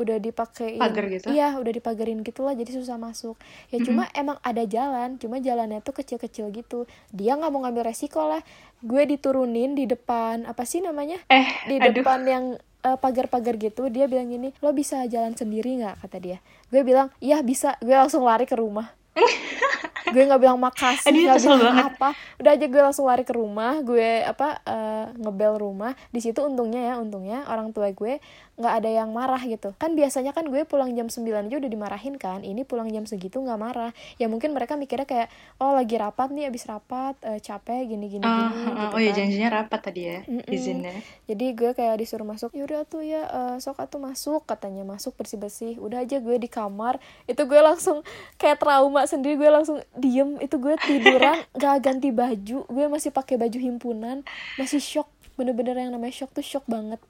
udah 0.00 0.16
dipakein 0.16 0.80
Pagar 0.80 1.04
gitu? 1.12 1.28
iya 1.28 1.52
udah 1.60 1.68
dipagarin 1.68 2.24
gitu 2.24 2.44
lah 2.44 2.56
jadi 2.56 2.72
susah 2.72 2.96
masuk. 2.96 3.36
Ya 3.68 3.80
cuma 3.84 4.08
emang 4.16 4.40
ada 4.40 4.64
jalan 4.64 5.20
cuma 5.20 5.36
jalannya 5.40 5.84
tuh 5.84 5.92
kecil-kecil 5.96 6.48
gitu. 6.52 6.88
Dia 7.12 7.36
nggak 7.36 7.52
mau 7.52 7.60
ngambil 7.64 7.92
resiko 7.92 8.24
lah. 8.24 8.40
Gue 8.80 9.04
diturunin 9.04 9.76
di 9.76 9.84
depan 9.84 10.48
apa 10.48 10.64
sih 10.64 10.80
namanya? 10.80 11.20
Eh, 11.28 11.44
di 11.68 11.76
aduh. 11.76 11.92
depan 12.00 12.20
yang 12.24 12.44
eh, 12.82 12.96
pagar-pagar 12.98 13.54
gitu 13.58 13.86
dia 13.88 14.10
bilang 14.10 14.28
gini 14.28 14.50
lo 14.58 14.74
bisa 14.74 15.02
jalan 15.06 15.32
sendiri 15.38 15.82
nggak? 15.82 16.02
kata 16.02 16.18
dia. 16.18 16.38
Gue 16.68 16.82
bilang 16.82 17.08
iya 17.22 17.40
bisa. 17.40 17.78
Gue 17.78 17.94
langsung 17.94 18.26
lari 18.26 18.44
ke 18.44 18.58
rumah. 18.58 18.90
Gue 20.12 20.28
nggak 20.28 20.42
bilang 20.44 20.60
makasih 20.60 21.08
nggak 21.08 21.40
bilang 21.40 21.60
banget. 21.62 21.84
apa. 21.96 22.08
Udah 22.36 22.50
aja 22.52 22.66
gue 22.68 22.82
langsung 22.84 23.08
lari 23.08 23.24
ke 23.24 23.32
rumah 23.32 23.80
gue 23.80 24.26
apa 24.28 24.60
eh, 24.66 25.06
ngebel 25.16 25.56
rumah. 25.56 25.96
Di 26.12 26.20
situ 26.20 26.44
untungnya 26.44 26.92
ya 26.92 26.94
untungnya 27.00 27.48
orang 27.48 27.72
tua 27.72 27.88
gue 27.94 28.20
nggak 28.52 28.74
ada 28.84 28.90
yang 28.92 29.10
marah 29.10 29.40
gitu 29.40 29.72
kan 29.76 29.96
biasanya 29.96 30.30
kan 30.30 30.44
gue 30.44 30.62
pulang 30.62 30.92
jam 30.92 31.08
9 31.08 31.24
aja 31.48 31.56
udah 31.56 31.70
dimarahin 31.70 32.14
kan 32.16 32.40
ini 32.40 32.62
pulang 32.62 32.86
jam 32.86 33.04
segitu 33.04 33.40
nggak 33.40 33.56
marah 33.56 33.90
ya 34.16 34.28
mungkin 34.28 34.52
mereka 34.52 34.76
mikirnya 34.76 35.08
kayak 35.08 35.28
oh 35.56 35.72
lagi 35.72 35.96
rapat 35.96 36.28
nih 36.30 36.48
abis 36.48 36.68
rapat 36.68 37.16
eh, 37.22 37.40
capek 37.40 37.88
gini 37.88 38.06
gini 38.08 38.22
Ah, 38.22 38.52
gini 38.52 38.70
ah, 38.70 38.76
gitu 38.86 38.94
oh 38.94 39.00
ya 39.00 39.10
kan. 39.10 39.16
janjinya 39.18 39.48
rapat 39.50 39.80
tadi 39.82 40.02
ya 40.04 40.18
Mm-mm. 40.24 40.46
izinnya. 40.46 40.94
Jadi 41.24 41.46
gue 41.52 41.70
kayak 41.72 41.96
disuruh 41.96 42.22
masuk, 42.22 42.52
yaudah 42.52 42.84
tuh 42.84 43.00
ya 43.00 43.24
eh, 43.24 43.56
sok 43.56 43.80
atuh 43.80 43.98
masuk 43.98 44.44
katanya 44.44 44.84
masuk 44.84 45.16
bersih 45.16 45.40
bersih. 45.40 45.74
Udah 45.80 46.04
aja 46.04 46.20
gue 46.20 46.36
di 46.36 46.46
kamar, 46.46 47.00
itu 47.24 47.42
gue 47.42 47.60
langsung 47.60 48.04
kayak 48.36 48.60
trauma 48.60 49.04
sendiri 49.04 49.34
gue 49.34 49.48
langsung 49.48 49.80
diem. 49.94 50.36
Itu 50.38 50.60
gue 50.60 50.76
tiduran 50.78 51.40
gak 51.58 51.80
ganti 51.80 52.12
baju, 52.12 52.68
gue 52.68 52.86
masih 52.86 53.10
pakai 53.10 53.40
baju 53.40 53.58
himpunan, 53.58 54.20
masih 54.54 54.78
shock. 54.78 55.08
Bener-bener 55.32 55.74
yang 55.78 55.90
namanya 55.90 56.12
shock 56.12 56.30
tuh 56.30 56.44
shock 56.44 56.68
banget. 56.68 57.00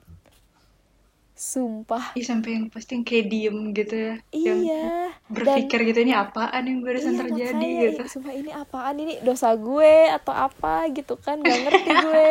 Sumpah. 1.43 2.15
Ih 2.15 2.23
sampai 2.23 2.55
yang 2.55 2.71
posting 2.71 3.03
kayak 3.03 3.27
diem 3.27 3.75
gitu 3.75 3.95
ya. 3.99 4.15
Yang 4.31 4.59
Iya. 4.63 4.87
Dan 5.27 5.33
berpikir 5.35 5.79
gitu 5.91 5.99
ini 6.01 6.15
apaan 6.15 6.63
yang 6.63 6.79
barusan 6.81 7.13
Iya 7.13 7.21
terjadi 7.27 7.59
makanya 7.59 7.83
gitu. 7.83 8.03
sumpah 8.07 8.33
ini 8.33 8.51
apaan 8.55 8.97
ini 8.97 9.15
dosa 9.21 9.49
gue 9.59 9.95
atau 10.07 10.31
apa 10.31 10.87
gitu 10.89 11.19
kan 11.19 11.43
gak 11.43 11.59
ngerti 11.67 11.91
gue 12.07 12.31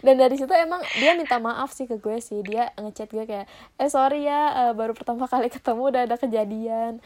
dan 0.00 0.16
dari 0.16 0.34
situ 0.34 0.48
emang 0.50 0.80
dia 0.96 1.12
minta 1.12 1.36
maaf 1.36 1.70
sih 1.70 1.84
ke 1.84 2.00
gue 2.00 2.16
sih 2.18 2.40
dia 2.40 2.72
ngechat 2.74 3.12
gue 3.12 3.22
kayak 3.22 3.46
eh 3.76 3.90
sorry 3.92 4.24
ya 4.24 4.42
eh, 4.66 4.72
baru 4.72 4.96
pertama 4.96 5.28
kali 5.32 5.46
ketemu 5.46 5.82
udah 5.86 6.02
ada 6.08 6.16
kejadian 6.16 6.98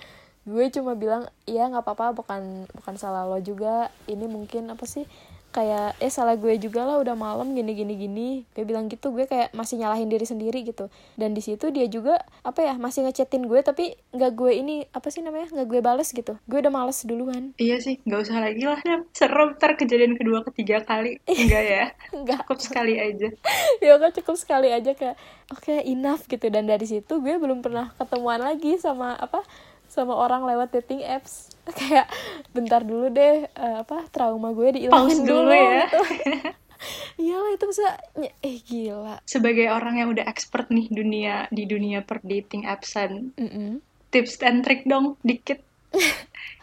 gue 0.47 0.65
cuma 0.73 0.95
bilang 0.95 1.27
iya 1.45 1.67
nggak 1.67 1.85
apa-apa 1.85 2.17
bukan 2.17 2.43
bukan 2.73 2.95
salah 2.97 3.27
lo 3.27 3.37
juga 3.43 3.91
ini 4.07 4.25
mungkin 4.25 4.71
apa 4.71 4.87
sih 4.87 5.05
kayak 5.51 5.99
eh 5.99 6.11
salah 6.11 6.35
gue 6.39 6.55
juga 6.59 6.87
lah 6.87 6.99
udah 7.03 7.15
malam 7.19 7.53
gini 7.55 7.75
gini 7.75 7.95
gini 7.95 8.29
gue 8.55 8.65
bilang 8.67 8.87
gitu 8.87 9.11
gue 9.15 9.27
kayak 9.27 9.51
masih 9.55 9.83
nyalahin 9.83 10.07
diri 10.07 10.27
sendiri 10.27 10.63
gitu 10.63 10.87
dan 11.19 11.35
di 11.35 11.43
situ 11.43 11.71
dia 11.75 11.91
juga 11.91 12.23
apa 12.47 12.63
ya 12.63 12.75
masih 12.79 13.07
ngechatin 13.07 13.47
gue 13.47 13.61
tapi 13.63 13.99
nggak 14.15 14.33
gue 14.35 14.53
ini 14.55 14.75
apa 14.95 15.11
sih 15.11 15.23
namanya 15.23 15.51
nggak 15.51 15.69
gue 15.69 15.81
bales 15.83 16.09
gitu 16.11 16.39
gue 16.47 16.59
udah 16.59 16.73
males 16.73 17.03
duluan 17.05 17.51
Iya 17.61 17.77
sih, 17.83 18.01
nggak 18.09 18.21
usah 18.25 18.39
lagi 18.41 18.65
lah. 18.65 18.81
Serem 19.13 19.53
ntar 19.59 19.77
kejadian 19.77 20.17
kedua 20.17 20.41
ketiga 20.49 20.81
kali. 20.81 21.21
Enggak 21.29 21.65
ya? 21.67 21.85
Enggak. 22.17 22.41
Cukup 22.49 22.61
sekali 22.65 22.95
aja. 22.97 23.29
ya 23.85 23.95
kan 24.01 24.11
cukup 24.17 24.37
sekali 24.41 24.69
aja 24.73 24.97
kayak 24.97 25.17
oke 25.53 25.75
enough 25.85 26.25
gitu 26.25 26.49
dan 26.49 26.65
dari 26.65 26.87
situ 26.89 27.21
gue 27.21 27.37
belum 27.37 27.61
pernah 27.61 27.93
ketemuan 28.01 28.41
lagi 28.41 28.81
sama 28.81 29.13
apa 29.19 29.43
sama 29.91 30.15
orang 30.15 30.47
lewat 30.47 30.71
dating 30.71 31.03
apps 31.03 31.51
kayak 31.81 32.07
bentar 32.55 32.81
dulu 32.83 33.07
deh 33.11 33.47
eh, 33.47 33.77
apa 33.83 34.07
trauma 34.11 34.51
gue 34.53 34.69
diilangin 34.77 35.19
Pause 35.21 35.29
dulu 35.29 35.51
ya. 35.51 35.87
gitu. 35.87 36.01
iyalah 37.21 37.51
itu 37.53 37.65
bisa 37.69 37.87
eh 38.41 38.57
gila 38.65 39.21
Sebagai 39.29 39.69
orang 39.69 40.01
yang 40.01 40.09
udah 40.17 40.25
expert 40.25 40.73
nih 40.73 40.89
dunia 40.89 41.45
di 41.53 41.69
dunia 41.69 42.01
per 42.01 42.25
dating 42.25 42.65
appsan, 42.65 43.37
Mm-mm. 43.37 43.85
tips 44.09 44.41
and 44.41 44.65
trick 44.65 44.89
dong 44.89 45.21
dikit. 45.21 45.61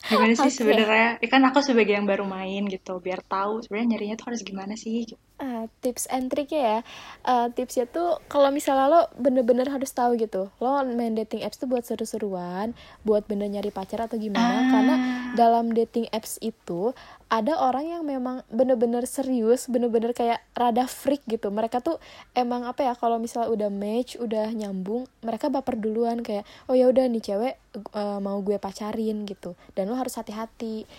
Gimana 0.10 0.34
sih 0.34 0.50
Oke. 0.50 0.58
sebenarnya? 0.58 1.20
Ya 1.22 1.28
kan 1.30 1.43
aku 1.46 1.60
sebagai 1.62 1.93
yang 1.93 2.08
baru 2.10 2.26
main 2.26 2.65
gitu, 2.65 2.98
biar 2.98 3.22
tahu 3.28 3.62
sebenarnya 3.62 3.88
nyarinya 3.93 4.15
tuh 4.17 4.34
harus 4.34 4.41
gimana 4.41 4.74
sih. 4.74 5.06
gitu. 5.06 5.15
Ah, 5.38 5.69
tips 5.86 6.10
and 6.10 6.34
triknya 6.34 6.62
ya. 6.65 6.80
Eh, 7.21 7.47
tipsnya 7.54 7.86
tuh 7.86 8.17
kalau 8.26 8.50
misalnya 8.50 8.89
lo 8.89 9.02
bener-bener 9.21 9.69
harus 9.69 9.93
tahu 9.93 10.17
gitu 10.17 10.50
lo 10.58 10.82
main 10.97 11.13
dating 11.13 11.45
apps 11.45 11.62
tuh 11.62 11.69
buat 11.69 11.86
seru-seruan 11.86 12.73
buat 13.06 13.30
bener 13.30 13.45
nyari 13.54 13.69
pacar 13.69 14.02
atau 14.02 14.17
gimana. 14.17 14.41
Ah. 14.47 14.65
karena 14.73 14.95
dalam 15.38 15.69
dating 15.78 16.10
apps 16.10 16.41
itu 16.41 16.97
ada 17.30 17.54
orang 17.60 17.86
yang 17.86 18.04
memang 18.08 18.41
bener-bener 18.50 19.06
serius 19.06 19.69
bener-bener 19.69 20.15
kayak 20.17 20.41
rada 20.58 20.89
freak 20.89 21.21
gitu. 21.30 21.54
Mereka 21.54 21.86
tuh 21.86 22.02
emang 22.34 22.65
apa 22.65 22.88
ya 22.88 22.93
kalau 22.97 23.21
misalnya 23.21 23.54
udah 23.54 23.69
match 23.69 24.17
udah 24.17 24.50
nyambung 24.50 25.06
mereka 25.21 25.54
baper 25.54 25.78
duluan. 25.78 26.26
Kayak 26.26 26.50
oh 26.65 26.73
ya 26.73 26.89
udah 26.89 27.06
nih 27.06 27.21
cewek 27.21 27.56
eh, 27.78 28.19
mau 28.23 28.41
gue 28.41 28.58
pacarin 28.58 29.28
gitu. 29.30 29.54
Dan 29.78 29.93
lo 29.93 30.02
harus 30.02 30.17
hati-hati. 30.17 30.89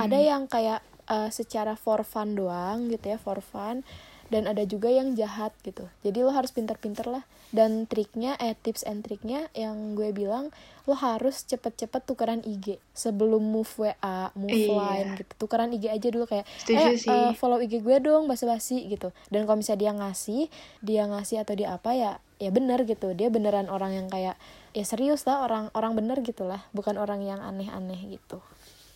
Ada 0.00 0.18
yang 0.18 0.48
kayak 0.48 0.80
uh, 1.12 1.28
secara 1.28 1.76
for 1.76 2.00
fun 2.02 2.32
doang 2.32 2.88
gitu 2.88 3.12
ya 3.12 3.18
for 3.20 3.38
fun. 3.38 3.84
Dan 4.26 4.48
ada 4.48 4.64
juga 4.64 4.88
yang 4.88 5.12
jahat 5.12 5.52
gitu. 5.60 5.84
Jadi 6.00 6.24
lo 6.24 6.32
harus 6.32 6.56
pintar-pintar 6.56 7.04
lah. 7.04 7.20
Dan 7.52 7.84
triknya 7.84 8.32
eh 8.40 8.56
tips 8.56 8.80
and 8.80 9.04
triknya 9.04 9.52
yang 9.52 9.92
gue 9.92 10.08
bilang 10.08 10.48
lo 10.88 10.96
harus 10.96 11.44
cepet-cepet 11.44 12.00
tukeran 12.02 12.40
IG 12.40 12.80
sebelum 12.96 13.44
move 13.44 13.68
WA 13.76 14.32
move 14.32 14.56
Iya. 14.56 14.72
line 14.72 15.08
gitu. 15.20 15.32
Tukeran 15.36 15.76
IG 15.76 15.84
aja 15.92 16.08
dulu 16.08 16.24
kayak 16.24 16.48
Setuju 16.64 16.80
eh 16.80 16.96
sih. 16.96 17.12
uh, 17.12 17.36
follow 17.36 17.60
IG 17.60 17.84
gue 17.84 17.96
dong 18.00 18.24
basa-basi 18.24 18.88
gitu. 18.88 19.12
Dan 19.28 19.44
kalau 19.44 19.60
misalnya 19.60 19.84
dia 19.84 19.92
ngasih 20.00 20.42
dia 20.80 21.02
ngasih 21.04 21.36
atau 21.44 21.52
dia 21.52 21.68
apa 21.76 21.92
ya 21.92 22.10
ya 22.40 22.48
bener 22.48 22.88
gitu. 22.88 23.12
Dia 23.12 23.28
beneran 23.28 23.68
orang 23.68 23.92
yang 23.92 24.08
kayak 24.08 24.40
ya 24.72 24.84
serius 24.88 25.28
lah 25.28 25.44
orang 25.44 25.68
orang 25.76 25.92
bener 25.92 26.24
gitu 26.24 26.48
lah. 26.48 26.64
Bukan 26.72 26.96
orang 26.96 27.20
yang 27.20 27.44
aneh-aneh 27.44 28.00
gitu 28.08 28.40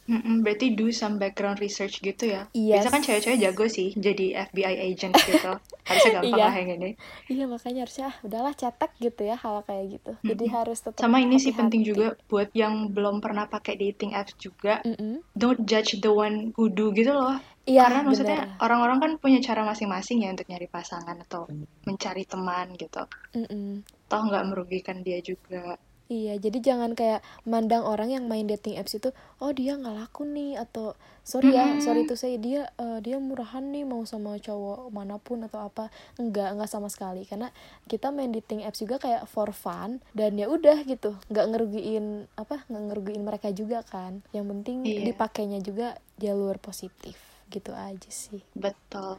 Mm-mm, 0.07 0.47
berarti 0.47 0.73
do 0.73 0.87
some 0.91 1.19
background 1.19 1.59
research 1.59 1.99
gitu 1.99 2.31
ya. 2.31 2.47
Yes. 2.55 2.83
Biasa 2.83 2.89
kan 2.95 3.03
cewek-cewek 3.03 3.39
jago 3.43 3.67
sih 3.67 3.91
jadi 3.93 4.47
FBI 4.47 4.75
agent 4.87 5.19
gitu. 5.19 5.53
Harusnya 5.89 6.13
gampang 6.23 6.39
Iya. 6.39 6.47
lah 6.47 6.55
yang 6.55 6.71
ini. 6.79 6.91
Iya 7.27 7.45
makanya 7.47 7.81
harusnya 7.87 8.07
ah, 8.11 8.17
udahlah 8.23 8.55
cetek 8.55 8.91
gitu 8.99 9.23
ya 9.23 9.35
hal 9.35 9.63
kayak 9.63 9.85
gitu. 9.99 10.13
Jadi 10.23 10.45
harus 10.51 10.79
tetap 10.79 10.99
Sama 10.99 11.19
ini 11.19 11.39
sih 11.39 11.51
penting 11.51 11.83
juga 11.83 12.15
buat 12.27 12.51
yang 12.55 12.91
belum 12.91 13.19
pernah 13.19 13.47
pakai 13.47 13.75
dating 13.75 14.15
apps 14.15 14.35
juga. 14.39 14.83
Mm-mm. 14.83 15.23
Don't 15.35 15.63
judge 15.63 15.99
the 15.99 16.11
one 16.11 16.51
who 16.55 16.67
do 16.67 16.91
gitu 16.91 17.11
loh. 17.11 17.39
Iya 17.67 17.91
Karena 17.91 18.07
maksudnya 18.07 18.41
bener. 18.47 18.63
orang-orang 18.63 18.99
kan 19.03 19.11
punya 19.19 19.43
cara 19.43 19.67
masing-masing 19.67 20.23
ya 20.23 20.31
untuk 20.31 20.47
nyari 20.47 20.71
pasangan 20.71 21.19
atau 21.19 21.51
mencari 21.83 22.23
teman 22.23 22.79
gitu. 22.79 23.03
Mm-mm. 23.35 23.83
Toh 24.07 24.23
nggak 24.23 24.45
merugikan 24.47 25.03
dia 25.03 25.19
juga. 25.19 25.75
Iya 26.07 26.39
jadi 26.39 26.63
jangan 26.63 26.95
kayak 26.95 27.19
mandang 27.43 27.83
orang 27.83 28.15
yang 28.15 28.31
main 28.31 28.47
dating 28.47 28.79
apps 28.79 28.95
itu 28.95 29.11
oh 29.43 29.51
dia 29.51 29.75
nggak 29.75 29.91
laku 30.07 30.23
nih 30.23 30.55
atau 30.55 30.95
sorry 31.27 31.51
ya 31.51 31.83
sorry 31.83 32.07
tuh 32.07 32.15
saya 32.15 32.39
dia 32.39 32.71
eh, 32.79 33.03
dia 33.03 33.19
murahan 33.19 33.75
nih 33.75 33.83
mau 33.83 34.07
sama 34.07 34.39
cowok 34.39 34.95
mana 34.95 35.19
pun 35.19 35.43
atau 35.43 35.67
apa. 35.67 35.91
Enggak 36.15 36.55
enggak 36.55 36.71
sama 36.71 36.87
sekali. 36.87 37.27
Karena 37.27 37.51
kita 37.91 38.15
main 38.15 38.31
dating 38.31 38.63
apps 38.63 38.79
juga 38.79 39.03
kayak 39.03 39.27
for 39.27 39.51
fun 39.51 39.99
dan 40.15 40.39
ya 40.39 40.47
udah 40.47 40.87
gitu. 40.87 41.19
Nggak 41.27 41.47
ngerugiin 41.51 42.31
apa 42.39 42.63
nggak 42.71 42.83
ngerugiin 42.87 43.23
mereka 43.27 43.51
juga 43.51 43.83
kan. 43.83 44.23
Yang 44.31 44.47
penting 44.55 44.77
Iya. 44.87 45.11
dipakainya 45.11 45.59
juga 45.59 45.99
jalur 46.23 46.63
positif. 46.63 47.19
Gitu 47.51 47.75
aja 47.75 48.11
sih. 48.15 48.47
Betul. 48.55 49.19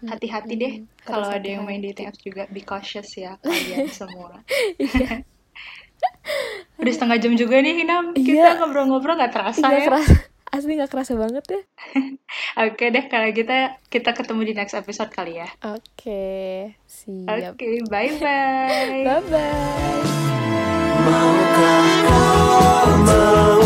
Hati-hati 0.00 0.54
deh 0.54 0.74
kalau 1.02 1.26
ada 1.26 1.44
yang 1.44 1.66
main 1.66 1.82
dating 1.82 2.06
apps 2.06 2.22
juga. 2.22 2.46
Be 2.46 2.62
cautious 2.62 3.10
ya 3.18 3.34
kalian 3.42 3.90
semua. 3.90 4.46
Iya. 6.00 6.10
Udah 6.78 6.92
setengah 6.92 7.16
jam 7.18 7.32
juga 7.34 7.56
nih 7.58 7.74
Hinam. 7.76 8.04
Kita 8.12 8.32
Iya. 8.48 8.56
ngobrol-ngobrol 8.56 9.14
nggak 9.14 9.30
terasa 9.30 9.60
Nggak 9.60 9.74
ya. 9.74 9.86
kerasa 9.86 10.14
asli 10.50 10.74
nggak 10.74 10.90
kerasa 10.90 11.14
banget 11.14 11.44
ya 11.46 11.62
Oke 12.66 12.90
deh 12.90 13.06
kalau 13.06 13.30
kita 13.30 13.78
kita 13.86 14.10
ketemu 14.10 14.40
di 14.42 14.54
next 14.56 14.74
episode 14.74 15.06
kali 15.08 15.38
ya. 15.38 15.46
oke 15.62 16.26
siap 16.82 17.54
Oke, 17.54 17.86
bye-bye. 17.86 19.04
bye 19.06 19.22
bye 19.22 20.02
Maukah 21.00 21.86
kau 23.06 23.59